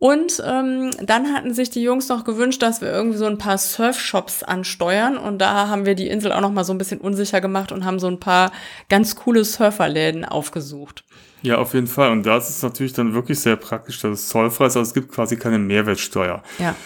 [0.00, 3.58] Und ähm, dann hatten sich die Jungs noch gewünscht, dass wir irgendwie so ein paar
[3.58, 5.16] Surfshops ansteuern.
[5.16, 7.84] Und da haben wir die Insel auch noch mal so ein bisschen unsicher gemacht und
[7.84, 8.52] haben so ein paar
[8.88, 11.04] ganz coole Surferläden aufgesucht.
[11.42, 12.12] Ja, auf jeden Fall.
[12.12, 14.76] Und das ist natürlich dann wirklich sehr praktisch, dass es zollfrei ist.
[14.76, 16.42] Also es gibt quasi keine Mehrwertsteuer.
[16.58, 16.76] Ja.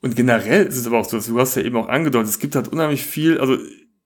[0.00, 2.54] Und generell ist es aber auch so, du hast ja eben auch angedeutet, es gibt
[2.54, 3.58] halt unheimlich viel, also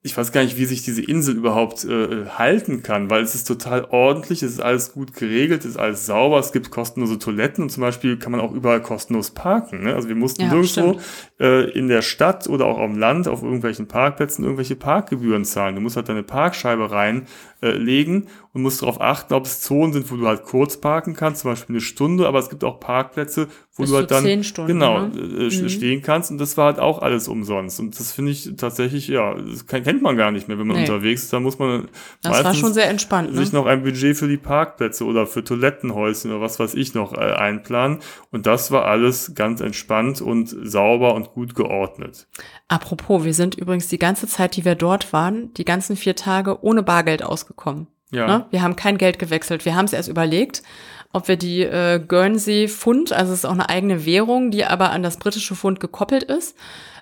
[0.05, 3.45] ich weiß gar nicht, wie sich diese Insel überhaupt äh, halten kann, weil es ist
[3.45, 7.63] total ordentlich, es ist alles gut geregelt, es ist alles sauber, es gibt kostenlose Toiletten
[7.63, 9.85] und zum Beispiel kann man auch überall kostenlos parken.
[9.85, 9.95] Ne?
[9.95, 10.99] Also wir mussten ja, nirgendwo
[11.39, 15.77] äh, in der Stadt oder auch am Land auf irgendwelchen Parkplätzen irgendwelche Parkgebühren zahlen.
[15.77, 17.29] Du musst halt deine Parkscheibe reinlegen
[17.63, 18.23] äh,
[18.55, 21.53] und musst darauf achten, ob es Zonen sind, wo du halt kurz parken kannst, zum
[21.53, 25.07] Beispiel eine Stunde, aber es gibt auch Parkplätze, wo Bis du halt dann Stunden, genau
[25.07, 25.49] ne?
[25.49, 25.69] äh, mhm.
[25.71, 29.35] stehen kannst und das war halt auch alles umsonst und das finde ich tatsächlich ja
[29.35, 30.83] das kennt man gar nicht mehr, wenn man nee.
[30.83, 31.89] unterwegs ist, da muss man
[32.21, 33.39] das war schon sehr entspannt, ne?
[33.39, 37.15] sich noch ein Budget für die Parkplätze oder für Toilettenhäuschen oder was weiß ich noch
[37.15, 42.27] äh, einplanen und das war alles ganz entspannt und sauber und gut geordnet.
[42.69, 46.63] Apropos, wir sind übrigens die ganze Zeit, die wir dort waren, die ganzen vier Tage
[46.63, 47.52] ohne Bargeld ausgekommen.
[48.11, 48.27] Ja.
[48.27, 48.47] Ne?
[48.51, 49.65] Wir haben kein Geld gewechselt.
[49.65, 50.63] Wir haben es erst überlegt,
[51.13, 54.91] ob wir die äh, Guernsey Pfund, also es ist auch eine eigene Währung, die aber
[54.91, 56.57] an das britische Pfund gekoppelt ist,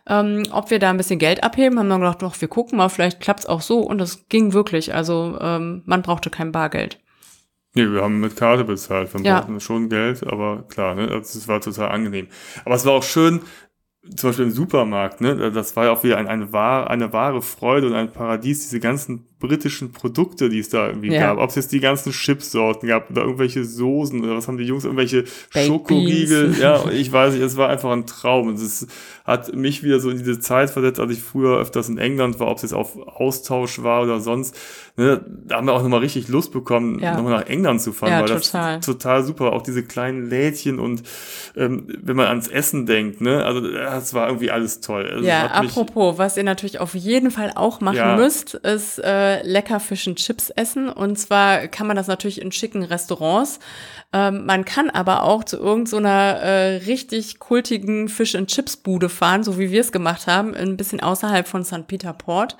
[0.09, 2.89] ähm, ob wir da ein bisschen Geld abheben, haben dann gedacht, doch, wir gucken mal,
[2.89, 4.95] vielleicht klappt's auch so und das ging wirklich.
[4.95, 6.99] Also ähm, man brauchte kein Bargeld.
[7.75, 9.15] Nee, wir haben mit Karte bezahlt.
[9.15, 9.39] Wir ja.
[9.39, 12.27] brauchten schon Geld, aber klar, ne, es war total angenehm.
[12.65, 13.43] Aber es war auch schön,
[14.17, 17.43] zum Beispiel im Supermarkt, ne, das war ja auch wieder ein, eine, wahre, eine wahre
[17.43, 21.21] Freude und ein Paradies, diese ganzen britischen Produkte, die es da irgendwie ja.
[21.21, 21.39] gab.
[21.39, 24.85] Ob es jetzt die ganzen Chipsorten gab oder irgendwelche Soßen oder was haben die Jungs,
[24.85, 26.45] irgendwelche Baked Schokoriegel.
[26.45, 26.59] Beans.
[26.59, 28.49] Ja, ich weiß nicht, es war einfach ein Traum.
[28.49, 28.87] Und es
[29.25, 32.49] hat mich wieder so in diese Zeit versetzt, als ich früher öfters in England war,
[32.49, 34.55] ob es jetzt auf Austausch war oder sonst.
[34.97, 37.15] Ne, da haben wir auch nochmal richtig Lust bekommen, ja.
[37.15, 38.77] nochmal nach England zu fahren, ja, weil total.
[38.77, 39.53] das total super.
[39.53, 41.03] Auch diese kleinen Lädchen und
[41.57, 45.09] ähm, wenn man ans Essen denkt, ne, also das war irgendwie alles toll.
[45.11, 48.17] Also ja, apropos, was ihr natürlich auf jeden Fall auch machen ja.
[48.17, 50.89] müsst, ist äh, lecker Fish and Chips essen.
[50.89, 53.61] Und zwar kann man das natürlich in schicken Restaurants.
[54.13, 59.09] Ähm, man kann aber auch zu irgendeiner so äh, richtig kultigen Fish and Chips Bude
[59.09, 61.87] fahren, so wie wir es gemacht haben, ein bisschen außerhalb von St.
[61.87, 62.57] Peter Port.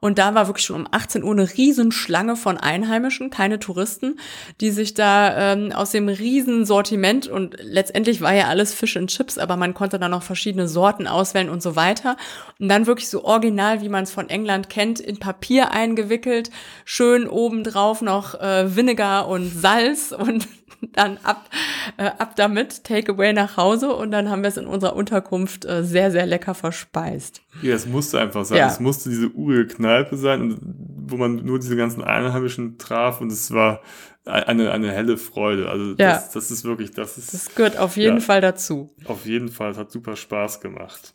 [0.00, 4.18] Und da war wirklich schon um 18 Uhr eine Riesenschlange von Einheimischen, keine Touristen,
[4.60, 9.38] die sich da ähm, aus dem Riesensortiment und letztendlich war ja alles Fish and Chips,
[9.38, 12.16] aber man konnte da noch verschiedene Sorten auswählen und so weiter.
[12.60, 16.50] Und dann wirklich so original, wie man es von England kennt, in Papier eingewickelt,
[16.84, 20.46] schön obendrauf noch äh, Vinegar und Salz und
[20.92, 21.48] dann ab,
[21.96, 25.84] äh, ab damit, Takeaway nach Hause und dann haben wir es in unserer Unterkunft äh,
[25.84, 27.42] sehr, sehr lecker verspeist.
[27.62, 28.58] Ja, es musste einfach sein.
[28.58, 28.66] Ja.
[28.66, 33.52] Es musste diese urige Kneipe sein, wo man nur diese ganzen Einheimischen traf und es
[33.52, 33.82] war
[34.24, 35.68] eine, eine helle Freude.
[35.68, 36.12] Also ja.
[36.12, 37.32] das, das ist wirklich, das ist.
[37.32, 38.94] Das gehört auf jeden ja, Fall dazu.
[39.06, 41.14] Auf jeden Fall, es hat super Spaß gemacht.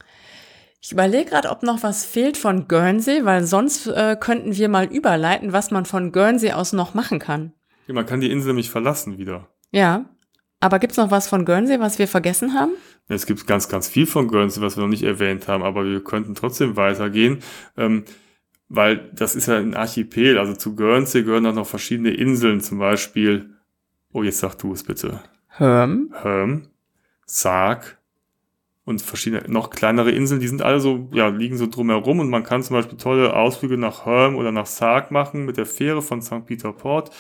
[0.82, 4.86] Ich überlege gerade, ob noch was fehlt von Guernsey, weil sonst äh, könnten wir mal
[4.86, 7.54] überleiten, was man von Guernsey aus noch machen kann.
[7.88, 9.50] Man kann die Insel nämlich verlassen wieder.
[9.72, 10.06] Ja.
[10.60, 12.72] Aber gibt's noch was von Guernsey, was wir vergessen haben?
[13.10, 16.02] Es gibt ganz, ganz viel von Guernsey, was wir noch nicht erwähnt haben, aber wir
[16.02, 17.40] könnten trotzdem weitergehen.
[17.76, 18.06] Ähm,
[18.70, 22.80] weil das ist ja ein Archipel, also zu Guernsey gehören auch noch verschiedene Inseln, zum
[22.80, 23.56] Beispiel,
[24.14, 25.20] oh, jetzt sag du es bitte.
[25.48, 26.14] Herm.
[26.22, 26.70] Herm,
[27.26, 28.00] Sarg
[28.86, 32.44] und verschiedene, noch kleinere Inseln, die sind alle so, ja, liegen so drumherum und man
[32.44, 36.22] kann zum Beispiel tolle Ausflüge nach Herm oder nach Sarg machen mit der Fähre von
[36.22, 36.46] St.
[36.46, 37.12] Peter Port.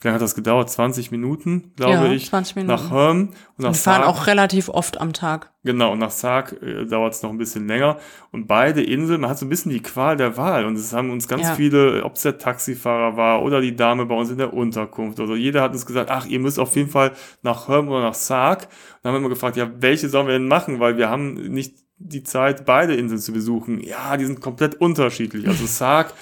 [0.00, 0.70] Wie lange hat das gedauert?
[0.70, 2.28] 20 Minuten, glaube ja, ich.
[2.28, 2.72] 20 Minuten.
[2.72, 3.20] Nach Herm
[3.56, 5.50] und nach Wir fahren auch relativ oft am Tag.
[5.64, 7.98] Genau, und nach Sarg äh, dauert es noch ein bisschen länger.
[8.30, 10.66] Und beide Inseln, man hat so ein bisschen die Qual der Wahl.
[10.66, 11.54] Und es haben uns ganz ja.
[11.56, 15.28] viele, ob es der Taxifahrer war oder die Dame bei uns in der Unterkunft oder
[15.28, 17.10] so, jeder hat uns gesagt, ach, ihr müsst auf jeden Fall
[17.42, 18.62] nach Herm oder nach Sarg.
[18.62, 18.68] Und
[19.02, 20.78] dann haben wir immer gefragt, ja, welche sollen wir denn machen?
[20.78, 23.80] Weil wir haben nicht die Zeit, beide Inseln zu besuchen.
[23.80, 25.48] Ja, die sind komplett unterschiedlich.
[25.48, 26.14] Also Sarg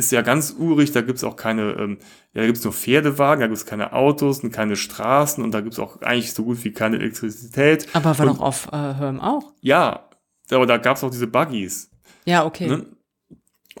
[0.00, 1.98] ist ja ganz urig, da gibt's auch keine, ähm,
[2.32, 5.78] ja, da gibt's nur Pferdewagen, da gibt's keine Autos und keine Straßen und da gibt's
[5.78, 7.86] auch eigentlich so gut wie keine Elektrizität.
[7.92, 9.52] Aber war und, doch auf äh, Hörm auch.
[9.60, 10.08] Ja,
[10.50, 11.90] aber da gab's auch diese Buggies.
[12.24, 12.66] Ja, okay.
[12.66, 12.86] Ne?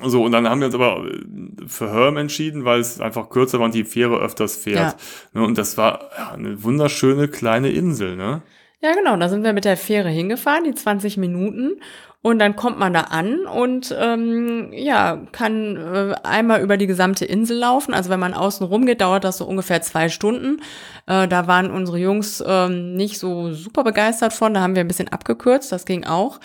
[0.02, 3.58] So, und dann haben wir uns aber äh, für Herm entschieden, weil es einfach kürzer
[3.58, 4.96] war und die Fähre öfters fährt.
[5.34, 5.40] Ja.
[5.40, 5.46] Ne?
[5.46, 8.42] Und das war ja, eine wunderschöne kleine Insel, ne?
[8.82, 9.16] Ja, genau.
[9.16, 11.80] Da sind wir mit der Fähre hingefahren, die 20 Minuten.
[12.22, 17.24] Und dann kommt man da an und ähm, ja, kann äh, einmal über die gesamte
[17.24, 17.94] Insel laufen.
[17.94, 20.60] Also wenn man außen rum geht, dauert das so ungefähr zwei Stunden.
[21.06, 24.52] Äh, da waren unsere Jungs ähm, nicht so super begeistert von.
[24.52, 26.40] Da haben wir ein bisschen abgekürzt, das ging auch.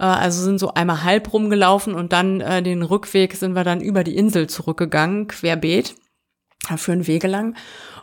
[0.00, 3.80] Äh, also sind so einmal halb rumgelaufen und dann äh, den Rückweg sind wir dann
[3.80, 5.94] über die Insel zurückgegangen, querbeet,
[6.76, 7.56] für einen Wege lang.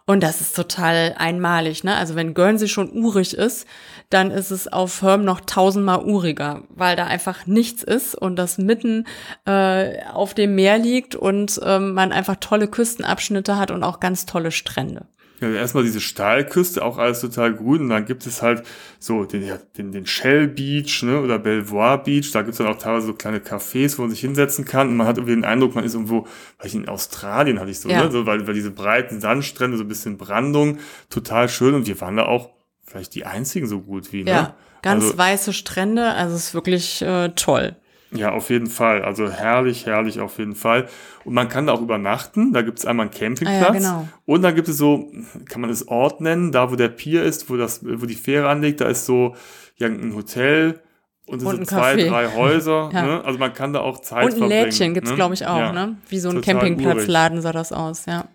[0.10, 1.98] Und das ist total einmalig, ne?
[1.98, 3.68] Also wenn Guernsey schon urig ist,
[4.10, 8.58] dann ist es auf Herm noch tausendmal uriger, weil da einfach nichts ist und das
[8.58, 9.06] mitten
[9.46, 14.26] äh, auf dem Meer liegt und ähm, man einfach tolle Küstenabschnitte hat und auch ganz
[14.26, 15.08] tolle Strände.
[15.40, 17.82] Ja, erstmal diese Stahlküste, auch alles total grün.
[17.82, 18.64] Und dann gibt es halt
[18.98, 22.32] so den, den, den Shell Beach ne, oder Belvoir Beach.
[22.32, 24.90] Da gibt es dann auch teilweise so kleine Cafés, wo man sich hinsetzen kann.
[24.90, 26.28] Und man hat irgendwie den Eindruck, man ist irgendwo,
[26.58, 28.04] weil ich in Australien hatte ich so, ja.
[28.04, 30.80] ne, so weil, weil diese breiten Sandstrände, so ein bisschen Brandung,
[31.10, 31.76] total schön.
[31.76, 32.50] Und wir waren da auch
[32.84, 34.24] vielleicht die einzigen so gut wie.
[34.24, 34.32] Ne?
[34.32, 36.14] Ja, ganz also, weiße Strände.
[36.14, 37.76] Also es ist wirklich äh, toll.
[38.12, 39.04] Ja, auf jeden Fall.
[39.04, 40.88] Also herrlich, herrlich auf jeden Fall.
[41.26, 42.54] Und man kann da auch übernachten.
[42.54, 43.62] Da gibt es einmal einen Campingplatz.
[43.62, 44.08] Ah, ja, genau.
[44.26, 45.12] Und dann gibt es so,
[45.50, 48.48] kann man es Ort nennen, da wo der Pier ist, wo, das, wo die Fähre
[48.48, 49.36] anlegt, da ist so
[49.76, 50.80] ja, ein Hotel
[51.26, 52.08] und, es sind zwei, Café.
[52.08, 52.90] drei Häuser.
[52.94, 53.06] ja.
[53.06, 53.26] ne?
[53.26, 54.44] Also man kann da auch Zeit verbringen.
[54.44, 55.16] Und ein Lädchen gibt's ne?
[55.18, 55.58] glaube ich, auch.
[55.58, 55.74] Ja.
[55.74, 55.98] Ne?
[56.08, 58.26] Wie so ein Campingplatzladen sah das aus, ja.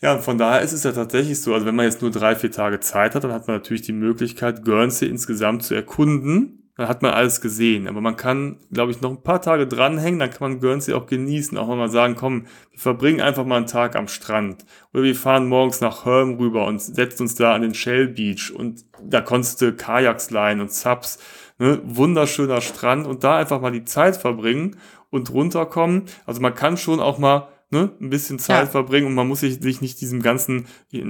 [0.00, 2.36] Ja, und von daher ist es ja tatsächlich so, also wenn man jetzt nur drei,
[2.36, 6.86] vier Tage Zeit hat, dann hat man natürlich die Möglichkeit, Guernsey insgesamt zu erkunden dann
[6.86, 7.88] hat man alles gesehen.
[7.88, 11.06] Aber man kann, glaube ich, noch ein paar Tage dranhängen, dann kann man Guernsey auch
[11.06, 11.58] genießen.
[11.58, 14.64] Auch mal sagen, komm, wir verbringen einfach mal einen Tag am Strand.
[14.94, 18.52] Oder wir fahren morgens nach Herm rüber und setzen uns da an den Shell Beach
[18.54, 21.18] und da konntest du Kajaks leihen und Subs.
[21.58, 21.80] Ne?
[21.82, 24.76] Wunderschöner Strand und da einfach mal die Zeit verbringen
[25.10, 26.04] und runterkommen.
[26.26, 28.70] Also man kann schon auch mal ne, ein bisschen Zeit ja.
[28.70, 30.66] verbringen und man muss sich, sich nicht diesem ganzen,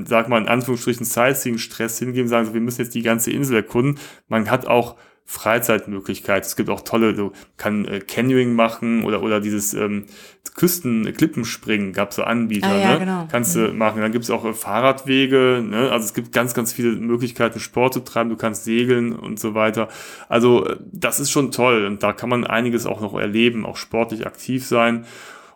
[0.06, 4.00] sag mal in Anführungsstrichen, Sightseeing-Stress hingeben, sagen so, wir müssen jetzt die ganze Insel erkunden.
[4.28, 4.96] Man hat auch
[5.30, 6.46] Freizeitmöglichkeit.
[6.46, 10.06] Es gibt auch tolle, du kann äh, Canyoning machen oder oder dieses ähm,
[10.54, 12.98] Küsten Klippenspringen gab so Anbieter, ah, ja, ne?
[13.00, 13.28] Genau.
[13.30, 13.76] Kannst du mhm.
[13.76, 14.00] machen.
[14.00, 15.90] Dann gibt es auch äh, Fahrradwege, ne?
[15.90, 19.54] Also es gibt ganz ganz viele Möglichkeiten Sport zu treiben, du kannst segeln und so
[19.54, 19.90] weiter.
[20.30, 23.76] Also äh, das ist schon toll und da kann man einiges auch noch erleben, auch
[23.76, 25.04] sportlich aktiv sein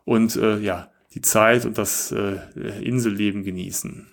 [0.05, 2.37] und äh, ja, die Zeit und das äh,
[2.83, 4.13] Inselleben genießen.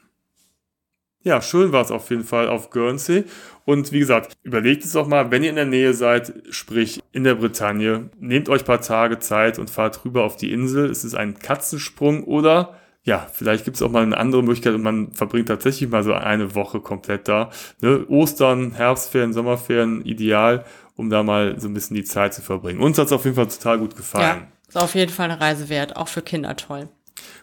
[1.22, 3.26] Ja, schön war es auf jeden Fall auf Guernsey.
[3.70, 7.24] Und wie gesagt, überlegt es doch mal, wenn ihr in der Nähe seid, sprich in
[7.24, 10.90] der Bretagne, nehmt euch paar Tage Zeit und fahrt rüber auf die Insel.
[10.90, 14.82] Es ist ein Katzensprung oder ja, vielleicht gibt es auch mal eine andere Möglichkeit und
[14.82, 17.52] man verbringt tatsächlich mal so eine Woche komplett da.
[17.80, 18.08] Ne?
[18.08, 20.66] Ostern, Herbstferien, Sommerferien, ideal,
[20.96, 22.80] um da mal so ein bisschen die Zeit zu verbringen.
[22.80, 24.42] Uns hat es auf jeden Fall total gut gefallen.
[24.42, 26.90] Ja, ist auf jeden Fall eine Reise wert, auch für Kinder toll.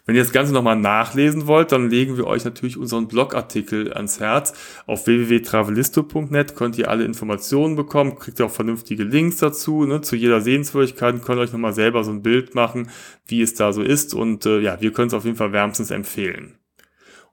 [0.06, 4.20] Wenn ihr das Ganze nochmal nachlesen wollt, dann legen wir euch natürlich unseren Blogartikel ans
[4.20, 4.54] Herz.
[4.86, 10.14] Auf www.travelisto.net könnt ihr alle Informationen bekommen, kriegt ihr auch vernünftige Links dazu, ne, zu
[10.14, 12.88] jeder Sehenswürdigkeit, könnt euch nochmal selber so ein Bild machen,
[13.26, 15.90] wie es da so ist und äh, ja, wir können es auf jeden Fall wärmstens
[15.90, 16.58] empfehlen.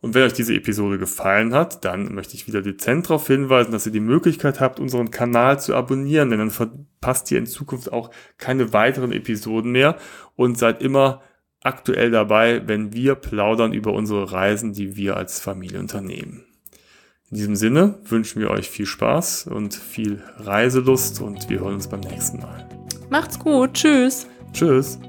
[0.03, 3.85] Und wenn euch diese Episode gefallen hat, dann möchte ich wieder dezent darauf hinweisen, dass
[3.85, 8.11] ihr die Möglichkeit habt, unseren Kanal zu abonnieren, denn dann verpasst ihr in Zukunft auch
[8.37, 9.95] keine weiteren Episoden mehr
[10.35, 11.21] und seid immer
[11.63, 16.43] aktuell dabei, wenn wir plaudern über unsere Reisen, die wir als Familie unternehmen.
[17.31, 21.87] In diesem Sinne wünschen wir euch viel Spaß und viel Reiselust und wir hören uns
[21.87, 22.69] beim nächsten Mal.
[23.09, 23.73] Macht's gut.
[23.73, 24.27] Tschüss.
[24.53, 24.99] Tschüss.